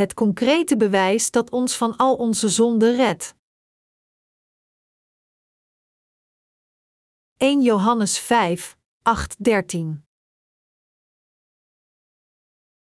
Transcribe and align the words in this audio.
het 0.00 0.14
concrete 0.14 0.76
bewijs 0.76 1.30
dat 1.30 1.50
ons 1.50 1.76
van 1.76 1.96
al 1.96 2.14
onze 2.14 2.48
zonden 2.48 2.96
redt. 2.96 3.34
1 7.36 7.62
Johannes 7.62 8.18
5, 8.18 8.76
8, 9.02 9.44
13 9.44 10.04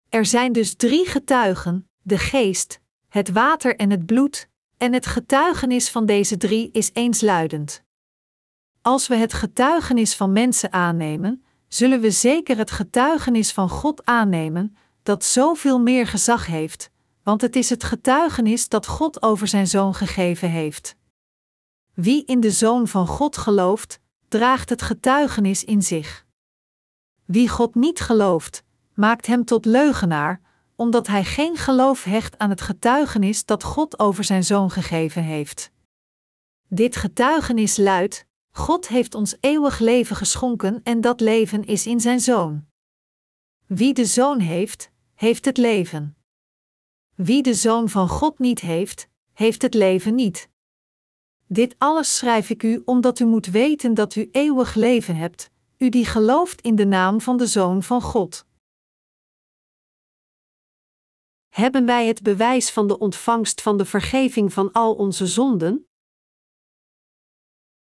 Er 0.09 0.25
zijn 0.25 0.51
dus 0.51 0.75
drie 0.75 1.05
getuigen: 1.05 1.89
de 2.01 2.17
geest, 2.17 2.79
het 3.07 3.29
water 3.29 3.75
en 3.75 3.89
het 3.89 4.05
bloed, 4.05 4.49
en 4.77 4.93
het 4.93 5.05
getuigenis 5.05 5.89
van 5.89 6.05
deze 6.05 6.37
drie 6.37 6.71
is 6.71 6.89
eensluidend. 6.93 7.83
Als 8.81 9.07
we 9.07 9.15
het 9.15 9.33
getuigenis 9.33 10.15
van 10.15 10.31
mensen 10.31 10.71
aannemen, 10.71 11.45
zullen 11.67 12.01
we 12.01 12.11
zeker 12.11 12.57
het 12.57 12.71
getuigenis 12.71 13.51
van 13.51 13.69
God 13.69 14.05
aannemen, 14.05 14.75
dat 15.03 15.23
zoveel 15.23 15.79
meer 15.79 16.07
gezag 16.07 16.45
heeft, 16.45 16.90
want 17.23 17.41
het 17.41 17.55
is 17.55 17.69
het 17.69 17.83
getuigenis 17.83 18.69
dat 18.69 18.87
God 18.87 19.21
over 19.21 19.47
zijn 19.47 19.67
zoon 19.67 19.93
gegeven 19.93 20.49
heeft. 20.49 20.95
Wie 21.93 22.25
in 22.25 22.39
de 22.39 22.51
zoon 22.51 22.87
van 22.87 23.07
God 23.07 23.37
gelooft, 23.37 23.99
draagt 24.27 24.69
het 24.69 24.81
getuigenis 24.81 25.63
in 25.63 25.81
zich. 25.81 26.25
Wie 27.25 27.49
God 27.49 27.75
niet 27.75 27.99
gelooft, 27.99 28.63
maakt 28.93 29.25
hem 29.25 29.45
tot 29.45 29.65
leugenaar, 29.65 30.41
omdat 30.75 31.07
hij 31.07 31.23
geen 31.23 31.57
geloof 31.57 32.03
hecht 32.03 32.37
aan 32.37 32.49
het 32.49 32.61
getuigenis 32.61 33.45
dat 33.45 33.63
God 33.63 33.99
over 33.99 34.23
zijn 34.23 34.43
zoon 34.43 34.71
gegeven 34.71 35.23
heeft. 35.23 35.71
Dit 36.67 36.95
getuigenis 36.95 37.77
luidt: 37.77 38.25
God 38.51 38.87
heeft 38.87 39.15
ons 39.15 39.35
eeuwig 39.39 39.79
leven 39.79 40.15
geschonken 40.15 40.81
en 40.83 41.01
dat 41.01 41.19
leven 41.19 41.65
is 41.65 41.87
in 41.87 41.99
zijn 41.99 42.19
zoon. 42.19 42.65
Wie 43.65 43.93
de 43.93 44.05
zoon 44.05 44.39
heeft, 44.39 44.91
heeft 45.13 45.45
het 45.45 45.57
leven. 45.57 46.15
Wie 47.23 47.43
de 47.43 47.53
zoon 47.53 47.89
van 47.89 48.09
God 48.09 48.39
niet 48.39 48.59
heeft, 48.59 49.07
heeft 49.33 49.61
het 49.61 49.73
leven 49.73 50.15
niet. 50.15 50.49
Dit 51.47 51.75
alles 51.77 52.17
schrijf 52.17 52.49
ik 52.49 52.63
u 52.63 52.81
omdat 52.85 53.19
u 53.19 53.25
moet 53.25 53.45
weten 53.45 53.93
dat 53.93 54.15
u 54.15 54.29
eeuwig 54.31 54.75
leven 54.75 55.15
hebt, 55.15 55.49
u 55.77 55.89
die 55.89 56.05
gelooft 56.05 56.61
in 56.61 56.75
de 56.75 56.85
naam 56.85 57.21
van 57.21 57.37
de 57.37 57.47
Zoon 57.47 57.83
van 57.83 58.01
God. 58.01 58.45
Hebben 61.49 61.85
wij 61.85 62.07
het 62.07 62.21
bewijs 62.23 62.71
van 62.71 62.87
de 62.87 62.97
ontvangst 62.97 63.61
van 63.61 63.77
de 63.77 63.85
vergeving 63.85 64.53
van 64.53 64.71
al 64.71 64.93
onze 64.93 65.27
zonden? 65.27 65.87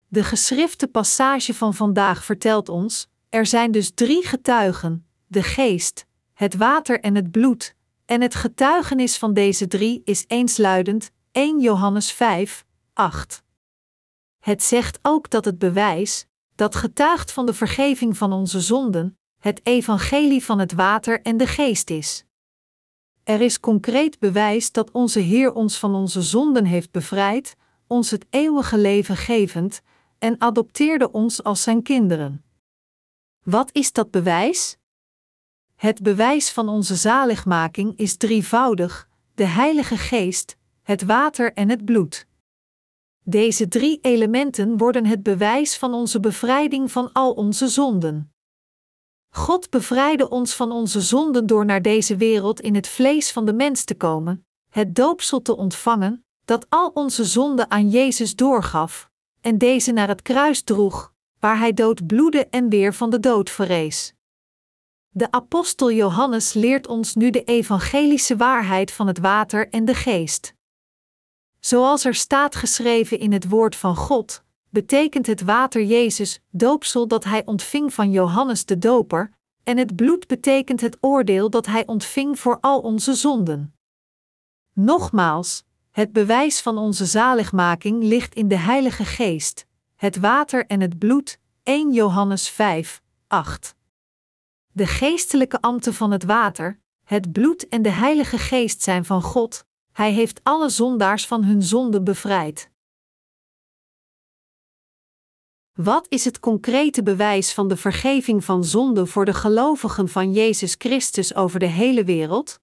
De 0.08 0.24
geschrifte 0.24 0.88
passage 0.88 1.54
van 1.54 1.74
vandaag 1.74 2.24
vertelt 2.24 2.70
ons: 2.70 3.08
er 3.30 3.46
zijn 3.46 3.72
dus 3.72 3.92
drie 3.94 4.26
getuigen: 4.26 5.08
de 5.28 5.44
geest, 5.44 6.06
het 6.34 6.56
water 6.56 7.00
en 7.00 7.16
het 7.16 7.32
bloed, 7.32 7.78
en 8.10 8.22
het 8.22 8.36
getuigenis 8.36 9.18
van 9.18 9.34
deze 9.34 9.68
drie 9.68 10.02
is 10.06 10.26
eensluidend 10.28 11.12
1 11.32 11.60
Johannes 11.60 12.12
5, 12.12 12.66
8. 12.94 13.44
Het 14.40 14.64
zegt 14.64 15.00
ook 15.02 15.30
dat 15.30 15.46
het 15.46 15.60
bewijs, 15.60 16.26
dat 16.56 16.76
getuigt 16.76 17.32
van 17.32 17.46
de 17.46 17.54
vergeving 17.54 18.18
van 18.18 18.34
onze 18.34 18.62
zonden, 18.62 19.18
het 19.40 19.60
evangelie 19.64 20.44
van 20.44 20.60
het 20.60 20.74
water 20.74 21.22
en 21.22 21.38
de 21.38 21.48
geest 21.48 21.90
is. 21.90 22.26
Er 23.24 23.42
is 23.42 23.60
concreet 23.60 24.20
bewijs 24.20 24.72
dat 24.72 24.92
onze 24.92 25.20
Heer 25.20 25.54
ons 25.54 25.78
van 25.78 25.96
onze 25.96 26.22
zonden 26.22 26.66
heeft 26.66 26.92
bevrijd, 26.92 27.56
ons 27.88 28.12
het 28.12 28.26
eeuwige 28.30 28.78
leven 28.78 29.18
gevend, 29.18 29.82
en 30.20 30.42
adopteerde 30.42 31.12
ons 31.12 31.44
als 31.44 31.64
zijn 31.64 31.82
kinderen. 31.82 32.44
Wat 33.44 33.70
is 33.72 33.92
dat 33.92 34.12
bewijs? 34.12 34.79
Het 35.80 36.02
bewijs 36.02 36.52
van 36.52 36.70
onze 36.70 36.96
zaligmaking 36.96 37.98
is 37.98 38.18
drievoudig: 38.18 39.10
de 39.36 39.44
Heilige 39.44 39.98
Geest, 39.98 40.58
het 40.82 41.04
water 41.04 41.54
en 41.54 41.70
het 41.70 41.86
bloed. 41.86 42.28
Deze 43.24 43.68
drie 43.68 44.00
elementen 44.02 44.78
worden 44.78 45.06
het 45.06 45.24
bewijs 45.24 45.78
van 45.78 45.94
onze 45.94 46.20
bevrijding 46.20 46.92
van 46.92 47.14
al 47.14 47.32
onze 47.32 47.68
zonden. 47.68 48.34
God 49.30 49.70
bevrijdde 49.70 50.30
ons 50.30 50.54
van 50.54 50.72
onze 50.72 51.02
zonden 51.02 51.48
door 51.48 51.66
naar 51.66 51.82
deze 51.82 52.16
wereld 52.16 52.60
in 52.60 52.76
het 52.76 52.88
vlees 52.88 53.32
van 53.32 53.46
de 53.46 53.54
mens 53.54 53.84
te 53.84 53.96
komen, 53.96 54.46
het 54.70 54.96
doopsel 54.96 55.42
te 55.42 55.58
ontvangen, 55.58 56.26
dat 56.46 56.66
al 56.70 56.92
onze 56.94 57.26
zonden 57.26 57.72
aan 57.72 57.90
Jezus 57.90 58.36
doorgaf, 58.36 59.10
en 59.42 59.58
deze 59.58 59.92
naar 59.92 60.08
het 60.08 60.22
kruis 60.22 60.62
droeg, 60.62 61.14
waar 61.40 61.58
hij 61.58 61.74
dood 61.74 62.08
bloedde 62.08 62.48
en 62.48 62.70
weer 62.70 62.94
van 62.94 63.10
de 63.10 63.20
dood 63.20 63.50
verrees. 63.50 64.14
De 65.20 65.32
apostel 65.32 65.92
Johannes 65.92 66.54
leert 66.54 66.88
ons 66.88 67.16
nu 67.16 67.30
de 67.30 67.44
evangelische 67.44 68.36
waarheid 68.36 68.92
van 68.92 69.08
het 69.08 69.20
water 69.20 69.70
en 69.70 69.86
de 69.86 69.94
geest. 69.94 70.54
Zoals 71.60 72.06
er 72.06 72.16
staat 72.16 72.56
geschreven 72.56 73.20
in 73.20 73.32
het 73.32 73.50
woord 73.50 73.76
van 73.76 73.96
God, 73.96 74.44
betekent 74.70 75.28
het 75.28 75.42
water 75.42 75.84
Jezus 75.84 76.40
doopsel 76.50 77.08
dat 77.08 77.24
hij 77.24 77.46
ontving 77.46 77.94
van 77.94 78.12
Johannes 78.12 78.66
de 78.66 78.78
Doper, 78.78 79.34
en 79.64 79.78
het 79.78 79.96
bloed 79.96 80.28
betekent 80.28 80.82
het 80.82 80.98
oordeel 81.02 81.50
dat 81.50 81.66
hij 81.66 81.88
ontving 81.88 82.40
voor 82.40 82.58
al 82.62 82.80
onze 82.80 83.14
zonden. 83.14 83.74
Nogmaals, 84.74 85.64
het 85.92 86.14
bewijs 86.14 86.62
van 86.62 86.78
onze 86.78 87.06
zaligmaking 87.06 88.04
ligt 88.04 88.36
in 88.36 88.48
de 88.48 88.58
Heilige 88.58 89.06
Geest, 89.06 89.66
het 89.96 90.18
water 90.20 90.66
en 90.66 90.82
het 90.82 91.00
bloed, 91.00 91.40
1 91.64 91.94
Johannes 91.94 92.50
5, 92.50 93.02
8. 93.28 93.78
De 94.80 94.88
geestelijke 94.88 95.62
ambten 95.62 95.94
van 95.94 96.12
het 96.12 96.24
water, 96.24 96.80
het 97.04 97.32
bloed 97.32 97.68
en 97.68 97.82
de 97.82 97.90
Heilige 97.90 98.38
Geest 98.38 98.82
zijn 98.82 99.06
van 99.06 99.22
God, 99.22 99.66
Hij 99.92 100.12
heeft 100.12 100.40
alle 100.44 100.70
zondaars 100.70 101.28
van 101.28 101.44
hun 101.44 101.64
zonden 101.64 102.04
bevrijd. 102.04 102.72
Wat 105.74 106.06
is 106.10 106.26
het 106.26 106.40
concrete 106.40 107.04
bewijs 107.04 107.54
van 107.54 107.68
de 107.68 107.78
vergeving 107.78 108.44
van 108.44 108.64
zonde 108.64 109.06
voor 109.06 109.26
de 109.26 109.34
gelovigen 109.34 110.10
van 110.10 110.32
Jezus 110.34 110.76
Christus 110.78 111.36
over 111.36 111.60
de 111.60 111.66
hele 111.66 112.04
wereld? 112.04 112.60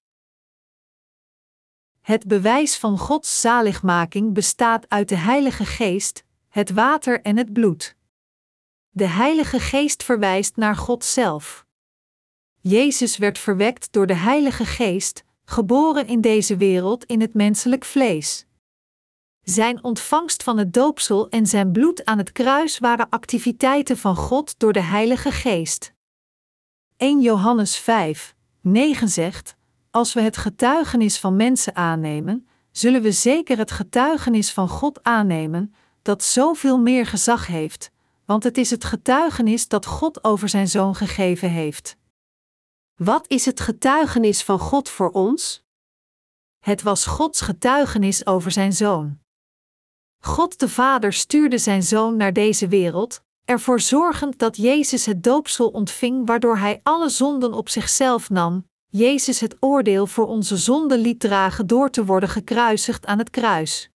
Het 2.01 2.27
bewijs 2.27 2.77
van 2.77 2.97
Gods 2.97 3.41
zaligmaking 3.41 4.33
bestaat 4.33 4.89
uit 4.89 5.09
de 5.09 5.17
Heilige 5.17 5.65
Geest, 5.65 6.23
het 6.47 6.71
water 6.71 7.21
en 7.21 7.37
het 7.37 7.53
bloed. 7.53 7.95
De 8.89 9.07
Heilige 9.07 9.59
Geest 9.59 10.03
verwijst 10.03 10.55
naar 10.55 10.75
God 10.75 11.03
zelf. 11.03 11.66
Jezus 12.61 13.17
werd 13.17 13.39
verwekt 13.39 13.87
door 13.91 14.07
de 14.07 14.15
Heilige 14.15 14.65
Geest, 14.65 15.23
geboren 15.45 16.07
in 16.07 16.21
deze 16.21 16.57
wereld 16.57 17.05
in 17.05 17.21
het 17.21 17.33
menselijk 17.33 17.85
vlees. 17.85 18.45
Zijn 19.41 19.83
ontvangst 19.83 20.43
van 20.43 20.57
het 20.57 20.73
doopsel 20.73 21.29
en 21.29 21.45
zijn 21.45 21.71
bloed 21.71 22.05
aan 22.05 22.17
het 22.17 22.31
kruis 22.31 22.79
waren 22.79 23.09
activiteiten 23.09 23.97
van 23.97 24.15
God 24.15 24.59
door 24.59 24.73
de 24.73 24.81
Heilige 24.81 25.31
Geest. 25.31 25.93
1 26.97 27.21
Johannes 27.21 27.77
5, 27.77 28.35
9 28.61 29.09
zegt: 29.09 29.55
Als 29.91 30.13
we 30.13 30.21
het 30.21 30.37
getuigenis 30.37 31.19
van 31.19 31.35
mensen 31.35 31.75
aannemen, 31.75 32.47
zullen 32.71 33.01
we 33.01 33.11
zeker 33.11 33.57
het 33.57 33.71
getuigenis 33.71 34.51
van 34.51 34.69
God 34.69 35.03
aannemen, 35.03 35.73
dat 36.01 36.23
zoveel 36.23 36.79
meer 36.79 37.05
gezag 37.05 37.47
heeft, 37.47 37.91
want 38.25 38.43
het 38.43 38.57
is 38.57 38.69
het 38.69 38.83
getuigenis 38.83 39.67
dat 39.67 39.85
God 39.85 40.23
over 40.23 40.49
zijn 40.49 40.67
zoon 40.67 40.95
gegeven 40.95 41.49
heeft. 41.49 41.97
Wat 43.03 43.27
is 43.27 43.45
het 43.45 43.59
getuigenis 43.59 44.43
van 44.43 44.59
God 44.59 44.89
voor 44.89 45.09
ons? 45.09 45.63
Het 46.59 46.81
was 46.81 47.05
Gods 47.05 47.41
getuigenis 47.41 48.25
over 48.25 48.51
zijn 48.51 48.73
zoon. 48.73 49.19
God 50.23 50.59
de 50.59 50.69
Vader 50.69 51.13
stuurde 51.13 51.57
zijn 51.57 51.83
zoon 51.83 52.15
naar 52.17 52.33
deze 52.33 52.67
wereld, 52.67 53.23
ervoor 53.45 53.79
zorgend 53.79 54.39
dat 54.39 54.57
Jezus 54.57 55.05
het 55.05 55.23
doopsel 55.23 55.69
ontving, 55.69 56.27
waardoor 56.27 56.57
hij 56.57 56.79
alle 56.83 57.09
zonden 57.09 57.53
op 57.53 57.69
zichzelf 57.69 58.29
nam, 58.29 58.67
Jezus 58.87 59.39
het 59.39 59.55
oordeel 59.59 60.07
voor 60.07 60.27
onze 60.27 60.57
zonden 60.57 60.99
liet 60.99 61.19
dragen 61.19 61.67
door 61.67 61.89
te 61.89 62.05
worden 62.05 62.29
gekruisigd 62.29 63.05
aan 63.05 63.17
het 63.17 63.29
kruis. 63.29 63.89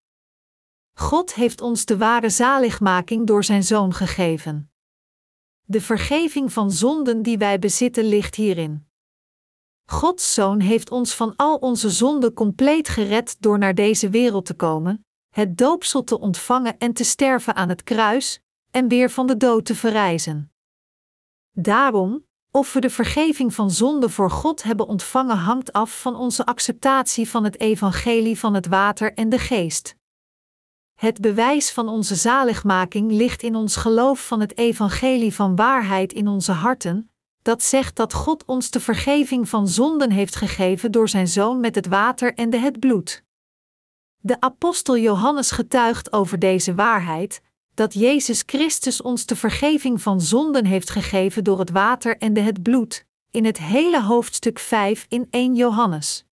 God 0.92 1.34
heeft 1.34 1.60
ons 1.60 1.84
de 1.84 1.96
ware 1.96 2.30
zaligmaking 2.30 3.26
door 3.26 3.44
zijn 3.44 3.64
zoon 3.64 3.94
gegeven. 3.94 4.72
De 5.64 5.80
vergeving 5.80 6.52
van 6.52 6.70
zonden 6.70 7.22
die 7.22 7.38
wij 7.38 7.58
bezitten 7.58 8.04
ligt 8.04 8.34
hierin. 8.34 8.90
Gods 9.92 10.34
Zoon 10.34 10.60
heeft 10.60 10.90
ons 10.90 11.14
van 11.14 11.36
al 11.36 11.56
onze 11.56 11.90
zonden 11.90 12.32
compleet 12.32 12.88
gered 12.88 13.36
door 13.40 13.58
naar 13.58 13.74
deze 13.74 14.08
wereld 14.08 14.46
te 14.46 14.54
komen, 14.54 15.06
het 15.34 15.58
doopsel 15.58 16.04
te 16.04 16.20
ontvangen 16.20 16.78
en 16.78 16.92
te 16.92 17.04
sterven 17.04 17.54
aan 17.54 17.68
het 17.68 17.82
kruis, 17.82 18.40
en 18.70 18.88
weer 18.88 19.10
van 19.10 19.26
de 19.26 19.36
dood 19.36 19.64
te 19.64 19.74
verrijzen. 19.74 20.52
Daarom, 21.50 22.26
of 22.50 22.72
we 22.72 22.80
de 22.80 22.90
vergeving 22.90 23.54
van 23.54 23.70
zonde 23.70 24.08
voor 24.08 24.30
God 24.30 24.62
hebben 24.62 24.86
ontvangen, 24.86 25.36
hangt 25.36 25.72
af 25.72 26.00
van 26.00 26.16
onze 26.16 26.46
acceptatie 26.46 27.28
van 27.28 27.44
het 27.44 27.60
evangelie 27.60 28.38
van 28.38 28.54
het 28.54 28.66
water 28.66 29.14
en 29.14 29.28
de 29.28 29.38
geest. 29.38 29.96
Het 30.94 31.20
bewijs 31.20 31.72
van 31.72 31.88
onze 31.88 32.14
zaligmaking 32.14 33.10
ligt 33.10 33.42
in 33.42 33.56
ons 33.56 33.76
geloof 33.76 34.26
van 34.26 34.40
het 34.40 34.58
evangelie 34.58 35.34
van 35.34 35.56
waarheid 35.56 36.12
in 36.12 36.28
onze 36.28 36.52
harten, 36.52 37.11
dat 37.42 37.62
zegt 37.62 37.96
dat 37.96 38.12
God 38.12 38.44
ons 38.44 38.70
de 38.70 38.80
vergeving 38.80 39.48
van 39.48 39.68
zonden 39.68 40.10
heeft 40.10 40.36
gegeven 40.36 40.92
door 40.92 41.08
zijn 41.08 41.28
zoon 41.28 41.60
met 41.60 41.74
het 41.74 41.86
water 41.86 42.34
en 42.34 42.50
de 42.50 42.58
het 42.58 42.80
bloed. 42.80 43.24
De 44.18 44.40
apostel 44.40 44.98
Johannes 44.98 45.50
getuigt 45.50 46.12
over 46.12 46.38
deze 46.38 46.74
waarheid, 46.74 47.42
dat 47.74 47.94
Jezus 47.94 48.42
Christus 48.46 49.02
ons 49.02 49.26
de 49.26 49.36
vergeving 49.36 50.02
van 50.02 50.20
zonden 50.20 50.64
heeft 50.64 50.90
gegeven 50.90 51.44
door 51.44 51.58
het 51.58 51.70
water 51.70 52.18
en 52.18 52.32
de 52.32 52.40
het 52.40 52.62
bloed, 52.62 53.06
in 53.30 53.44
het 53.44 53.58
hele 53.58 54.02
hoofdstuk 54.02 54.58
5 54.58 55.06
in 55.08 55.26
1 55.30 55.54
Johannes. 55.54 56.24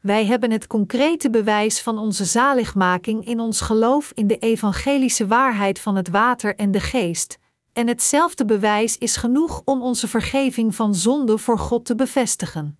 Wij 0.00 0.26
hebben 0.26 0.50
het 0.50 0.66
concrete 0.66 1.30
bewijs 1.30 1.80
van 1.80 1.98
onze 1.98 2.24
zaligmaking 2.24 3.26
in 3.26 3.40
ons 3.40 3.60
geloof 3.60 4.12
in 4.14 4.26
de 4.26 4.38
evangelische 4.38 5.26
waarheid 5.26 5.80
van 5.80 5.96
het 5.96 6.08
water 6.08 6.56
en 6.56 6.70
de 6.70 6.80
geest, 6.80 7.38
en 7.78 7.86
hetzelfde 7.86 8.44
bewijs 8.44 8.98
is 8.98 9.16
genoeg 9.16 9.62
om 9.64 9.82
onze 9.82 10.08
vergeving 10.08 10.74
van 10.74 10.94
zonde 10.94 11.38
voor 11.38 11.58
God 11.58 11.84
te 11.84 11.94
bevestigen. 11.94 12.78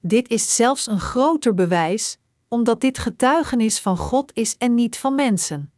Dit 0.00 0.28
is 0.28 0.56
zelfs 0.56 0.86
een 0.86 1.00
groter 1.00 1.54
bewijs, 1.54 2.18
omdat 2.48 2.80
dit 2.80 2.98
getuigenis 2.98 3.80
van 3.80 3.96
God 3.96 4.32
is 4.34 4.56
en 4.56 4.74
niet 4.74 4.98
van 4.98 5.14
mensen. 5.14 5.72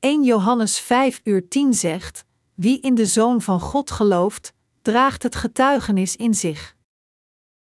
1 0.00 0.24
Johannes 0.24 0.78
5 0.78 1.20
uur 1.24 1.48
10 1.48 1.74
zegt: 1.74 2.24
Wie 2.54 2.80
in 2.80 2.94
de 2.94 3.06
Zoon 3.06 3.40
van 3.42 3.60
God 3.60 3.90
gelooft, 3.90 4.52
draagt 4.82 5.22
het 5.22 5.34
getuigenis 5.34 6.16
in 6.16 6.34
zich. 6.34 6.76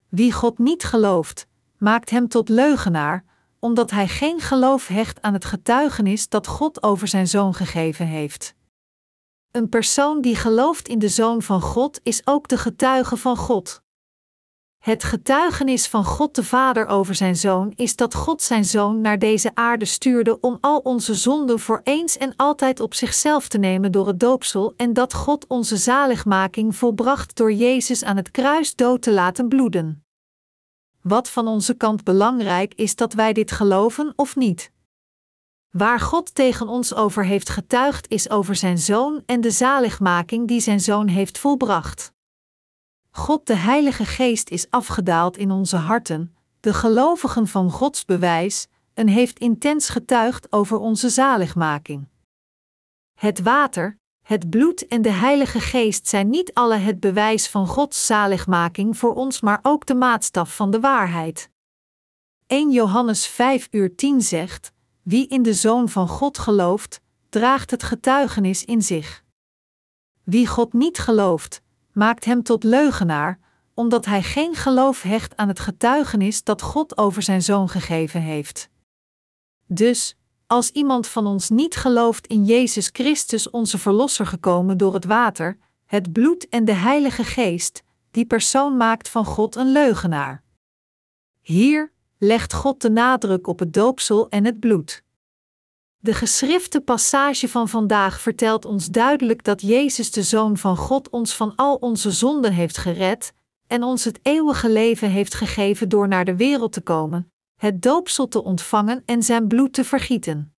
Wie 0.10 0.32
God 0.32 0.58
niet 0.58 0.84
gelooft, 0.84 1.48
maakt 1.78 2.10
hem 2.10 2.28
tot 2.28 2.50
leugenaar, 2.50 3.26
omdat 3.60 3.92
hij 3.92 4.08
geen 4.08 4.40
geloof 4.40 4.88
hecht 4.88 5.22
aan 5.22 5.34
het 5.34 5.46
getuigenis 5.46 6.30
dat 6.30 6.48
God 6.48 6.84
over 6.84 7.08
zijn 7.08 7.28
zoon 7.28 7.54
gegeven 7.54 8.06
heeft. 8.08 8.58
Een 9.52 9.70
persoon 9.70 10.22
die 10.22 10.36
gelooft 10.36 10.88
in 10.88 11.00
de 11.00 11.10
zoon 11.10 11.42
van 11.42 11.62
God 11.62 12.00
is 12.04 12.22
ook 12.26 12.48
de 12.48 12.58
getuige 12.58 13.18
van 13.18 13.38
God. 13.38 13.82
Het 14.80 15.04
getuigenis 15.04 15.88
van 15.88 16.06
God 16.06 16.36
de 16.36 16.44
Vader 16.44 16.88
over 16.88 17.16
zijn 17.16 17.36
zoon 17.36 17.74
is 17.76 17.96
dat 17.96 18.14
God 18.14 18.42
zijn 18.42 18.66
zoon 18.66 19.02
naar 19.02 19.20
deze 19.20 19.52
aarde 19.54 19.86
stuurde 19.86 20.40
om 20.40 20.58
al 20.62 20.78
onze 20.78 21.14
zonden 21.14 21.60
voor 21.60 21.82
eens 21.84 22.18
en 22.18 22.34
altijd 22.36 22.80
op 22.80 22.94
zichzelf 22.94 23.48
te 23.48 23.58
nemen 23.58 23.92
door 23.92 24.08
het 24.08 24.20
doopsel 24.20 24.74
en 24.78 24.94
dat 24.94 25.14
God 25.14 25.48
onze 25.48 25.78
zaligmaking 25.78 26.76
volbracht 26.76 27.36
door 27.36 27.52
Jezus 27.52 28.04
aan 28.04 28.18
het 28.18 28.32
kruis 28.32 28.76
dood 28.76 29.02
te 29.02 29.12
laten 29.12 29.48
bloeden. 29.48 30.06
Wat 31.02 31.30
van 31.30 31.48
onze 31.48 31.74
kant 31.74 32.04
belangrijk 32.04 32.74
is 32.74 32.96
dat 32.96 33.14
wij 33.14 33.34
dit 33.34 33.52
geloven 33.52 34.14
of 34.16 34.36
niet. 34.36 34.72
Waar 35.70 36.00
God 36.00 36.36
tegen 36.36 36.68
ons 36.68 36.94
over 36.94 37.26
heeft 37.26 37.50
getuigd 37.50 38.10
is 38.10 38.30
over 38.30 38.56
zijn 38.56 38.78
zoon 38.78 39.24
en 39.26 39.42
de 39.42 39.52
zaligmaking 39.52 40.48
die 40.48 40.60
zijn 40.60 40.80
zoon 40.80 41.08
heeft 41.08 41.38
volbracht. 41.38 42.14
God 43.12 43.48
de 43.48 43.56
Heilige 43.56 44.06
Geest 44.06 44.50
is 44.50 44.70
afgedaald 44.70 45.38
in 45.38 45.52
onze 45.52 45.76
harten, 45.78 46.36
de 46.60 46.74
gelovigen 46.74 47.48
van 47.48 47.72
Gods 47.72 48.06
bewijs, 48.06 48.68
en 48.94 49.08
heeft 49.08 49.40
intens 49.40 49.90
getuigd 49.90 50.52
over 50.52 50.78
onze 50.78 51.10
zaligmaking. 51.10 52.08
Het 53.20 53.42
water, 53.42 54.00
het 54.26 54.50
bloed 54.50 54.88
en 54.88 55.02
de 55.02 55.12
Heilige 55.12 55.60
Geest 55.60 56.08
zijn 56.08 56.30
niet 56.30 56.54
alle 56.54 56.76
het 56.76 57.00
bewijs 57.00 57.48
van 57.48 57.68
Gods 57.68 58.06
zaligmaking 58.06 58.98
voor 58.98 59.14
ons, 59.14 59.42
maar 59.42 59.60
ook 59.62 59.86
de 59.86 59.96
maatstaf 59.96 60.56
van 60.56 60.72
de 60.72 60.80
waarheid. 60.80 61.50
1 62.48 62.72
Johannes 62.72 63.28
5 63.28 63.68
uur 63.72 63.96
10 63.96 64.22
zegt: 64.22 64.72
Wie 65.10 65.28
in 65.28 65.42
de 65.42 65.54
Zoon 65.54 65.90
van 65.90 66.08
God 66.08 66.38
gelooft, 66.38 67.02
draagt 67.30 67.72
het 67.72 67.84
getuigenis 67.84 68.66
in 68.66 68.82
zich. 68.82 69.24
Wie 70.24 70.48
God 70.48 70.74
niet 70.74 70.98
gelooft, 70.98 71.62
maakt 71.92 72.26
hem 72.26 72.44
tot 72.44 72.64
leugenaar, 72.64 73.40
omdat 73.74 74.06
hij 74.06 74.24
geen 74.24 74.56
geloof 74.56 75.02
hecht 75.02 75.38
aan 75.38 75.48
het 75.48 75.60
getuigenis 75.60 76.44
dat 76.44 76.62
God 76.62 76.98
over 76.98 77.22
zijn 77.22 77.42
zoon 77.42 77.70
gegeven 77.70 78.22
heeft. 78.22 78.70
Dus, 79.68 80.16
als 80.48 80.72
iemand 80.72 81.08
van 81.08 81.26
ons 81.26 81.50
niet 81.50 81.76
gelooft 81.76 82.28
in 82.28 82.46
Jezus 82.46 82.90
Christus, 82.92 83.50
onze 83.50 83.78
Verlosser 83.78 84.26
gekomen 84.26 84.78
door 84.78 84.94
het 84.94 85.06
water, 85.06 85.58
het 85.86 86.12
bloed 86.12 86.50
en 86.50 86.66
de 86.66 86.74
Heilige 86.74 87.24
Geest, 87.24 87.84
die 88.12 88.26
persoon 88.26 88.78
maakt 88.78 89.10
van 89.10 89.26
God 89.26 89.56
een 89.56 89.72
leugenaar. 89.72 90.44
Hier 91.42 91.92
legt 92.20 92.54
God 92.54 92.82
de 92.82 92.90
nadruk 92.90 93.48
op 93.48 93.60
het 93.60 93.74
doopsel 93.74 94.30
en 94.30 94.46
het 94.46 94.60
bloed. 94.60 95.04
De 95.98 96.14
geschrifte 96.14 96.82
passage 96.82 97.50
van 97.50 97.70
vandaag 97.70 98.22
vertelt 98.22 98.66
ons 98.66 98.88
duidelijk 98.88 99.44
dat 99.44 99.62
Jezus 99.62 100.12
de 100.12 100.24
Zoon 100.24 100.58
van 100.58 100.78
God 100.78 101.10
ons 101.10 101.36
van 101.36 101.56
al 101.56 101.76
onze 101.76 102.12
zonden 102.12 102.54
heeft 102.54 102.78
gered 102.78 103.34
en 103.68 103.84
ons 103.84 104.04
het 104.04 104.20
eeuwige 104.22 104.70
leven 104.70 105.10
heeft 105.10 105.34
gegeven 105.34 105.90
door 105.90 106.08
naar 106.08 106.26
de 106.26 106.36
wereld 106.36 106.72
te 106.72 106.82
komen, 106.82 107.32
het 107.56 107.82
doopsel 107.82 108.28
te 108.28 108.44
ontvangen 108.44 109.04
en 109.06 109.24
zijn 109.24 109.48
bloed 109.48 109.74
te 109.74 109.84
vergieten. 109.84 110.54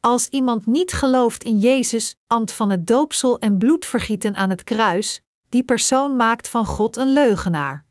Als 0.00 0.28
iemand 0.28 0.66
niet 0.66 0.92
gelooft 0.92 1.44
in 1.44 1.58
Jezus, 1.58 2.16
ambt 2.26 2.52
van 2.52 2.70
het 2.70 2.86
doopsel 2.86 3.38
en 3.38 3.58
bloedvergieten 3.58 4.34
aan 4.34 4.50
het 4.50 4.64
kruis, 4.64 5.20
die 5.48 5.62
persoon 5.62 6.16
maakt 6.16 6.48
van 6.48 6.66
God 6.66 6.96
een 6.96 7.12
leugenaar. 7.12 7.87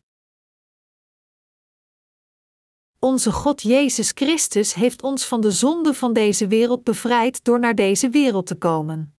Onze 2.99 3.31
God 3.31 3.61
Jezus 3.61 4.11
Christus 4.13 4.73
heeft 4.73 5.03
ons 5.03 5.25
van 5.25 5.41
de 5.41 5.51
zonde 5.51 5.93
van 5.93 6.13
deze 6.13 6.47
wereld 6.47 6.83
bevrijd 6.83 7.43
door 7.43 7.59
naar 7.59 7.75
deze 7.75 8.09
wereld 8.09 8.45
te 8.45 8.55
komen. 8.55 9.17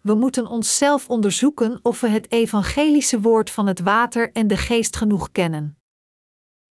We 0.00 0.14
moeten 0.14 0.46
onszelf 0.46 1.08
onderzoeken 1.08 1.78
of 1.82 2.00
we 2.00 2.08
het 2.08 2.30
evangelische 2.30 3.20
woord 3.20 3.50
van 3.50 3.66
het 3.66 3.80
water 3.80 4.32
en 4.32 4.46
de 4.46 4.56
geest 4.56 4.96
genoeg 4.96 5.32
kennen. 5.32 5.78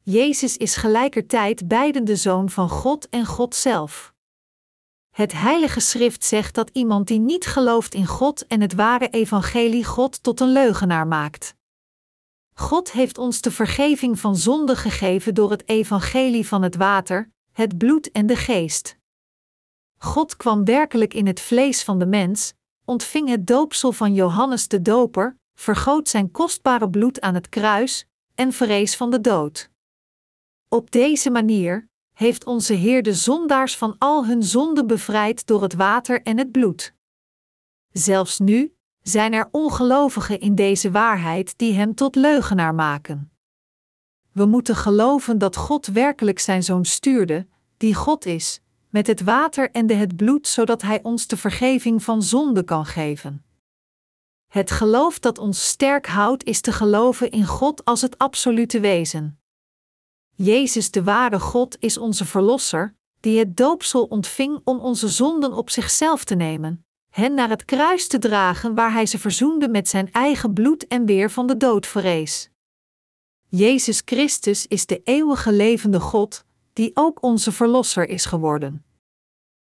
Jezus 0.03 0.57
is 0.57 0.75
gelijkertijd 0.75 1.67
beiden 1.67 2.05
de 2.05 2.15
zoon 2.15 2.49
van 2.49 2.69
God 2.69 3.09
en 3.09 3.25
God 3.25 3.55
zelf. 3.55 4.13
Het 5.09 5.31
Heilige 5.31 5.79
Schrift 5.79 6.23
zegt 6.23 6.55
dat 6.55 6.69
iemand 6.73 7.07
die 7.07 7.19
niet 7.19 7.45
gelooft 7.45 7.93
in 7.93 8.05
God 8.05 8.47
en 8.47 8.61
het 8.61 8.73
ware 8.73 9.09
evangelie 9.09 9.85
God 9.85 10.23
tot 10.23 10.39
een 10.39 10.51
leugenaar 10.51 11.07
maakt. 11.07 11.57
God 12.59 12.91
heeft 12.91 13.17
ons 13.17 13.41
de 13.41 13.51
vergeving 13.51 14.19
van 14.19 14.35
zonde 14.35 14.75
gegeven 14.75 15.33
door 15.33 15.51
het 15.51 15.67
evangelie 15.67 16.47
van 16.47 16.61
het 16.61 16.75
water, 16.75 17.31
het 17.51 17.77
bloed 17.77 18.11
en 18.11 18.25
de 18.25 18.35
geest. 18.35 18.97
God 19.97 20.37
kwam 20.37 20.65
werkelijk 20.65 21.13
in 21.13 21.27
het 21.27 21.39
vlees 21.39 21.83
van 21.83 21.99
de 21.99 22.05
mens, 22.05 22.53
ontving 22.85 23.29
het 23.29 23.47
doopsel 23.47 23.91
van 23.91 24.13
Johannes 24.13 24.67
de 24.67 24.81
Doper, 24.81 25.37
vergoot 25.53 26.09
zijn 26.09 26.31
kostbare 26.31 26.89
bloed 26.89 27.21
aan 27.21 27.33
het 27.33 27.49
kruis 27.49 28.05
en 28.35 28.53
verrees 28.53 28.95
van 28.95 29.09
de 29.09 29.21
dood. 29.21 29.69
Op 30.67 30.91
deze 30.91 31.29
manier 31.29 31.89
heeft 32.13 32.45
onze 32.45 32.73
Heer 32.73 33.03
de 33.03 33.13
zondaars 33.13 33.77
van 33.77 33.95
al 33.97 34.25
hun 34.25 34.43
zonden 34.43 34.87
bevrijd 34.87 35.47
door 35.47 35.61
het 35.61 35.73
water 35.73 36.21
en 36.21 36.37
het 36.37 36.51
bloed. 36.51 36.93
Zelfs 37.91 38.39
nu, 38.39 38.73
zijn 39.01 39.33
er 39.33 39.47
ongelovigen 39.51 40.39
in 40.39 40.55
deze 40.55 40.91
waarheid 40.91 41.57
die 41.57 41.73
hem 41.73 41.95
tot 41.95 42.15
leugenaar 42.15 42.75
maken. 42.75 43.31
We 44.31 44.45
moeten 44.45 44.75
geloven 44.75 45.37
dat 45.37 45.55
God 45.55 45.85
werkelijk 45.85 46.39
zijn 46.39 46.63
zoon 46.63 46.85
stuurde, 46.85 47.47
die 47.77 47.95
God 47.95 48.25
is, 48.25 48.61
met 48.89 49.07
het 49.07 49.21
water 49.21 49.71
en 49.71 49.87
de 49.87 49.93
het 49.93 50.15
bloed, 50.15 50.47
zodat 50.47 50.81
hij 50.81 50.99
ons 51.03 51.27
de 51.27 51.37
vergeving 51.37 52.03
van 52.03 52.23
zonde 52.23 52.63
kan 52.63 52.85
geven. 52.85 53.43
Het 54.47 54.71
geloof 54.71 55.19
dat 55.19 55.37
ons 55.37 55.67
sterk 55.67 56.07
houdt 56.07 56.43
is 56.43 56.61
te 56.61 56.71
geloven 56.71 57.31
in 57.31 57.45
God 57.45 57.85
als 57.85 58.01
het 58.01 58.17
absolute 58.17 58.79
wezen. 58.79 59.39
Jezus, 60.35 60.91
de 60.91 61.03
ware 61.03 61.39
God, 61.39 61.77
is 61.79 61.97
onze 61.97 62.25
Verlosser, 62.25 62.95
die 63.19 63.39
het 63.39 63.57
doopsel 63.57 64.03
ontving 64.03 64.61
om 64.63 64.79
onze 64.79 65.07
zonden 65.07 65.53
op 65.53 65.69
zichzelf 65.69 66.23
te 66.23 66.35
nemen, 66.35 66.85
hen 67.09 67.33
naar 67.33 67.49
het 67.49 67.65
kruis 67.65 68.07
te 68.07 68.19
dragen 68.19 68.75
waar 68.75 68.91
hij 68.91 69.05
ze 69.05 69.19
verzoende 69.19 69.69
met 69.69 69.87
zijn 69.87 70.11
eigen 70.11 70.53
bloed 70.53 70.87
en 70.87 71.05
weer 71.05 71.31
van 71.31 71.47
de 71.47 71.57
dood 71.57 71.87
verrees. 71.87 72.49
Jezus 73.47 74.01
Christus 74.05 74.67
is 74.67 74.85
de 74.85 75.01
eeuwige 75.03 75.51
levende 75.51 75.99
God, 75.99 76.45
die 76.73 76.91
ook 76.93 77.23
onze 77.23 77.51
Verlosser 77.51 78.09
is 78.09 78.25
geworden. 78.25 78.85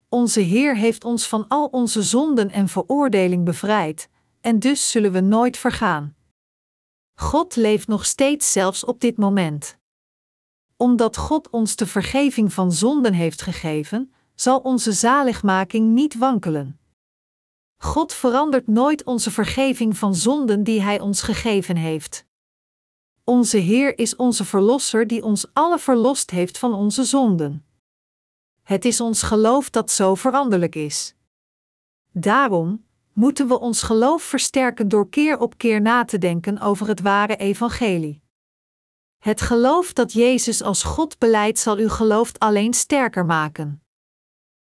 Onze 0.10 0.40
Heer 0.40 0.78
heeft 0.78 1.04
ons 1.04 1.28
van 1.28 1.48
al 1.48 1.66
onze 1.66 2.02
zonden 2.02 2.52
en 2.52 2.68
veroordeling 2.68 3.46
bevrijd, 3.46 4.10
en 4.42 4.60
dus 4.60 4.92
zullen 4.92 5.12
we 5.12 5.20
nooit 5.20 5.58
vergaan. 5.58 6.16
God 7.14 7.56
leeft 7.56 7.88
nog 7.88 8.06
steeds 8.06 8.52
zelfs 8.52 8.86
op 8.86 9.00
dit 9.00 9.18
moment. 9.18 9.78
Omdat 10.78 11.18
God 11.18 11.50
ons 11.50 11.76
de 11.76 11.88
vergeving 11.88 12.54
van 12.54 12.72
zonden 12.72 13.14
heeft 13.14 13.42
gegeven, 13.42 14.14
zal 14.36 14.60
onze 14.60 14.92
zaligmaking 14.92 15.94
niet 15.94 16.18
wankelen. 16.18 16.80
God 17.84 18.14
verandert 18.14 18.68
nooit 18.68 19.04
onze 19.04 19.32
vergeving 19.32 19.98
van 19.98 20.16
zonden 20.16 20.64
die 20.64 20.82
Hij 20.82 21.00
ons 21.00 21.22
gegeven 21.22 21.76
heeft. 21.76 22.26
Onze 23.24 23.58
Heer 23.58 23.98
is 23.98 24.16
onze 24.16 24.46
Verlosser 24.46 25.08
die 25.08 25.24
ons 25.24 25.54
alle 25.54 25.80
verlost 25.80 26.30
heeft 26.30 26.58
van 26.58 26.74
onze 26.74 27.04
zonden. 27.04 27.66
Het 28.62 28.86
is 28.86 29.02
ons 29.02 29.22
geloof 29.22 29.70
dat 29.70 29.92
zo 29.92 30.16
veranderlijk 30.16 30.76
is. 30.76 31.16
Daarom, 32.12 32.86
moeten 33.14 33.48
we 33.48 33.60
ons 33.60 33.82
geloof 33.82 34.24
versterken 34.24 34.88
door 34.88 35.10
keer 35.10 35.40
op 35.40 35.58
keer 35.58 35.82
na 35.82 36.06
te 36.06 36.18
denken 36.18 36.60
over 36.60 36.88
het 36.88 37.02
ware 37.02 37.36
evangelie. 37.36 38.22
Het 39.18 39.42
geloof 39.42 39.94
dat 39.94 40.14
Jezus 40.14 40.62
als 40.62 40.84
God 40.84 41.18
beleidt 41.18 41.60
zal 41.60 41.78
uw 41.78 41.90
geloof 41.90 42.32
alleen 42.38 42.74
sterker 42.74 43.26
maken. 43.26 43.83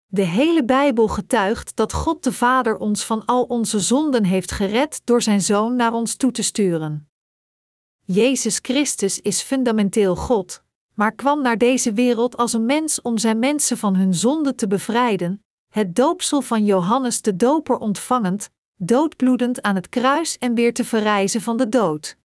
De 0.09 0.21
hele 0.21 0.65
Bijbel 0.65 1.07
getuigt 1.07 1.75
dat 1.75 1.93
God 1.93 2.23
de 2.23 2.31
Vader 2.31 2.77
ons 2.77 3.03
van 3.03 3.25
al 3.25 3.43
onze 3.43 3.79
zonden 3.79 4.23
heeft 4.23 4.51
gered 4.51 5.01
door 5.03 5.21
zijn 5.21 5.41
Zoon 5.41 5.75
naar 5.75 5.93
ons 5.93 6.15
toe 6.15 6.31
te 6.31 6.43
sturen. 6.43 7.09
Jezus 8.05 8.59
Christus 8.61 9.21
is 9.21 9.41
fundamenteel 9.41 10.15
God, 10.15 10.63
maar 10.93 11.11
kwam 11.11 11.41
naar 11.41 11.57
deze 11.57 11.93
wereld 11.93 12.37
als 12.37 12.53
een 12.53 12.65
mens 12.65 13.01
om 13.01 13.17
zijn 13.17 13.39
mensen 13.39 13.77
van 13.77 13.95
hun 13.95 14.13
zonden 14.13 14.55
te 14.55 14.67
bevrijden, 14.67 15.43
het 15.73 15.95
doopsel 15.95 16.41
van 16.41 16.65
Johannes 16.65 17.21
de 17.21 17.35
Doper 17.35 17.77
ontvangend, 17.77 18.49
doodbloedend 18.75 19.61
aan 19.61 19.75
het 19.75 19.89
kruis 19.89 20.37
en 20.37 20.53
weer 20.53 20.73
te 20.73 20.83
verrijzen 20.85 21.41
van 21.41 21.57
de 21.57 21.69
dood. 21.69 22.17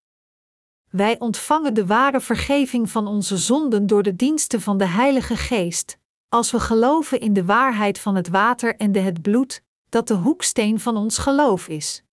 Wij 0.90 1.20
ontvangen 1.20 1.74
de 1.74 1.86
ware 1.86 2.22
vergeving 2.22 2.90
van 2.90 3.08
onze 3.08 3.38
zonden 3.38 3.88
door 3.88 4.04
de 4.04 4.16
diensten 4.16 4.62
van 4.62 4.78
de 4.78 4.88
Heilige 4.88 5.36
Geest, 5.36 5.98
als 6.34 6.52
we 6.52 6.60
geloven 6.60 7.20
in 7.20 7.34
de 7.34 7.46
waarheid 7.46 8.00
van 8.00 8.16
het 8.16 8.30
water 8.30 8.76
en 8.76 8.92
de 8.92 9.00
het 9.00 9.22
bloed, 9.22 9.64
dat 9.90 10.08
de 10.08 10.14
hoeksteen 10.14 10.80
van 10.80 10.98
ons 10.98 11.18
geloof 11.18 11.68
is. 11.68 12.04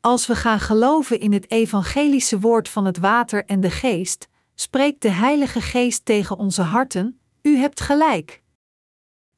Als 0.00 0.26
we 0.26 0.36
gaan 0.36 0.60
geloven 0.60 1.20
in 1.20 1.32
het 1.32 1.50
evangelische 1.50 2.40
woord 2.40 2.68
van 2.68 2.84
het 2.84 2.98
water 2.98 3.44
en 3.44 3.60
de 3.60 3.70
geest, 3.70 4.28
spreekt 4.54 5.02
de 5.02 5.08
Heilige 5.08 5.60
Geest 5.60 6.04
tegen 6.04 6.36
onze 6.36 6.62
harten: 6.62 7.20
U 7.42 7.56
hebt 7.56 7.80
gelijk. 7.80 8.42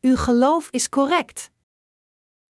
Uw 0.00 0.16
geloof 0.16 0.68
is 0.70 0.88
correct. 0.88 1.50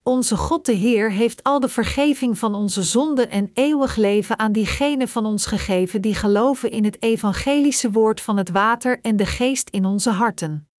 Onze 0.02 0.37
God 0.37 0.66
de 0.66 0.73
Heer 0.73 1.11
heeft 1.11 1.42
al 1.42 1.61
de 1.61 1.68
vergeving 1.68 2.38
van 2.38 2.54
onze 2.54 2.82
zonden 2.82 3.30
en 3.30 3.50
eeuwig 3.54 3.97
leven 3.97 4.38
aan 4.38 4.52
diegenen 4.52 5.09
van 5.09 5.26
ons 5.26 5.47
gegeven 5.47 6.00
die 6.00 6.14
geloven 6.14 6.70
in 6.70 6.85
het 6.85 7.02
evangelische 7.02 7.90
woord 7.90 8.20
van 8.20 8.37
het 8.37 8.50
water 8.50 9.00
en 9.00 9.16
de 9.16 9.26
geest 9.26 9.68
in 9.70 9.85
onze 9.85 10.11
harten. 10.11 10.70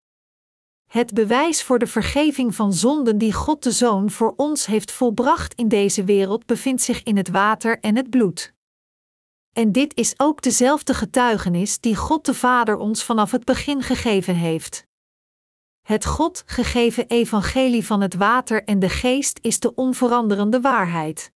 Het 0.92 1.14
bewijs 1.14 1.64
voor 1.64 1.80
de 1.80 1.88
vergeving 1.88 2.56
van 2.56 2.74
zonden 2.74 3.18
die 3.18 3.34
God 3.34 3.64
de 3.64 3.72
Zoon 3.72 4.10
voor 4.10 4.34
ons 4.38 4.66
heeft 4.66 4.92
volbracht 4.92 5.54
in 5.54 5.68
deze 5.68 6.04
wereld 6.04 6.46
bevindt 6.46 6.82
zich 6.82 7.04
in 7.04 7.18
het 7.18 7.30
water 7.30 7.80
en 7.80 7.96
het 7.96 8.10
bloed. 8.10 8.54
En 9.54 9.72
dit 9.72 9.96
is 9.96 10.14
ook 10.18 10.42
dezelfde 10.42 10.94
getuigenis 10.94 11.80
die 11.80 11.96
God 11.96 12.26
de 12.26 12.34
Vader 12.34 12.78
ons 12.78 13.04
vanaf 13.04 13.32
het 13.32 13.46
begin 13.46 13.82
gegeven 13.82 14.36
heeft. 14.36 14.88
Het 15.82 16.06
God 16.06 16.44
gegeven 16.46 17.08
evangelie 17.08 17.86
van 17.86 18.02
het 18.02 18.14
water 18.14 18.64
en 18.64 18.80
de 18.80 18.90
geest 18.90 19.40
is 19.42 19.60
de 19.60 19.76
onveranderende 19.76 20.62
waarheid. 20.62 21.32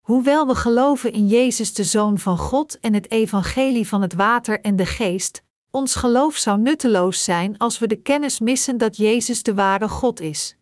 Hoewel 0.00 0.46
we 0.46 0.54
geloven 0.54 1.12
in 1.12 1.26
Jezus 1.26 1.74
de 1.74 1.84
Zoon 1.84 2.18
van 2.18 2.38
God 2.38 2.80
en 2.80 2.94
het 2.94 3.10
evangelie 3.10 3.88
van 3.88 4.02
het 4.02 4.14
water 4.14 4.60
en 4.60 4.76
de 4.76 4.86
geest, 4.86 5.43
ons 5.74 5.94
geloof 5.94 6.36
zou 6.36 6.58
nutteloos 6.58 7.24
zijn 7.24 7.58
als 7.58 7.78
we 7.78 7.86
de 7.86 8.02
kennis 8.02 8.40
missen 8.40 8.78
dat 8.78 8.96
Jezus 8.96 9.42
de 9.42 9.54
ware 9.54 9.88
God 9.88 10.20
is. 10.20 10.56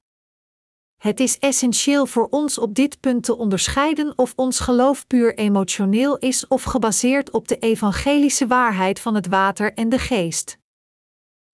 Het 0.96 1.20
is 1.20 1.38
essentieel 1.38 2.06
voor 2.06 2.28
ons 2.30 2.58
op 2.58 2.74
dit 2.74 3.00
punt 3.00 3.24
te 3.24 3.36
onderscheiden 3.36 4.18
of 4.18 4.32
ons 4.36 4.60
geloof 4.60 5.06
puur 5.06 5.34
emotioneel 5.34 6.18
is 6.18 6.48
of 6.48 6.62
gebaseerd 6.62 7.30
op 7.30 7.48
de 7.48 7.58
evangelische 7.58 8.46
waarheid 8.46 9.00
van 9.00 9.14
het 9.14 9.26
water 9.26 9.74
en 9.74 9.88
de 9.88 9.98
geest. 9.98 10.58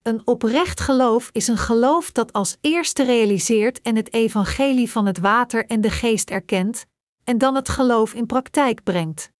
Een 0.02 0.26
oprecht 0.26 0.80
geloof 0.80 1.30
is 1.32 1.48
een 1.48 1.58
geloof 1.58 2.12
dat 2.12 2.32
als 2.32 2.56
eerste 2.60 3.04
realiseert 3.04 3.80
en 3.80 3.96
het 3.96 4.12
evangelie 4.12 4.90
van 4.90 5.06
het 5.06 5.18
water 5.18 5.66
en 5.66 5.80
de 5.80 5.90
geest 5.90 6.30
erkent, 6.30 6.86
en 7.24 7.38
dan 7.38 7.54
het 7.54 7.68
geloof 7.68 8.14
in 8.14 8.26
praktijk 8.26 8.82
brengt. 8.82 9.30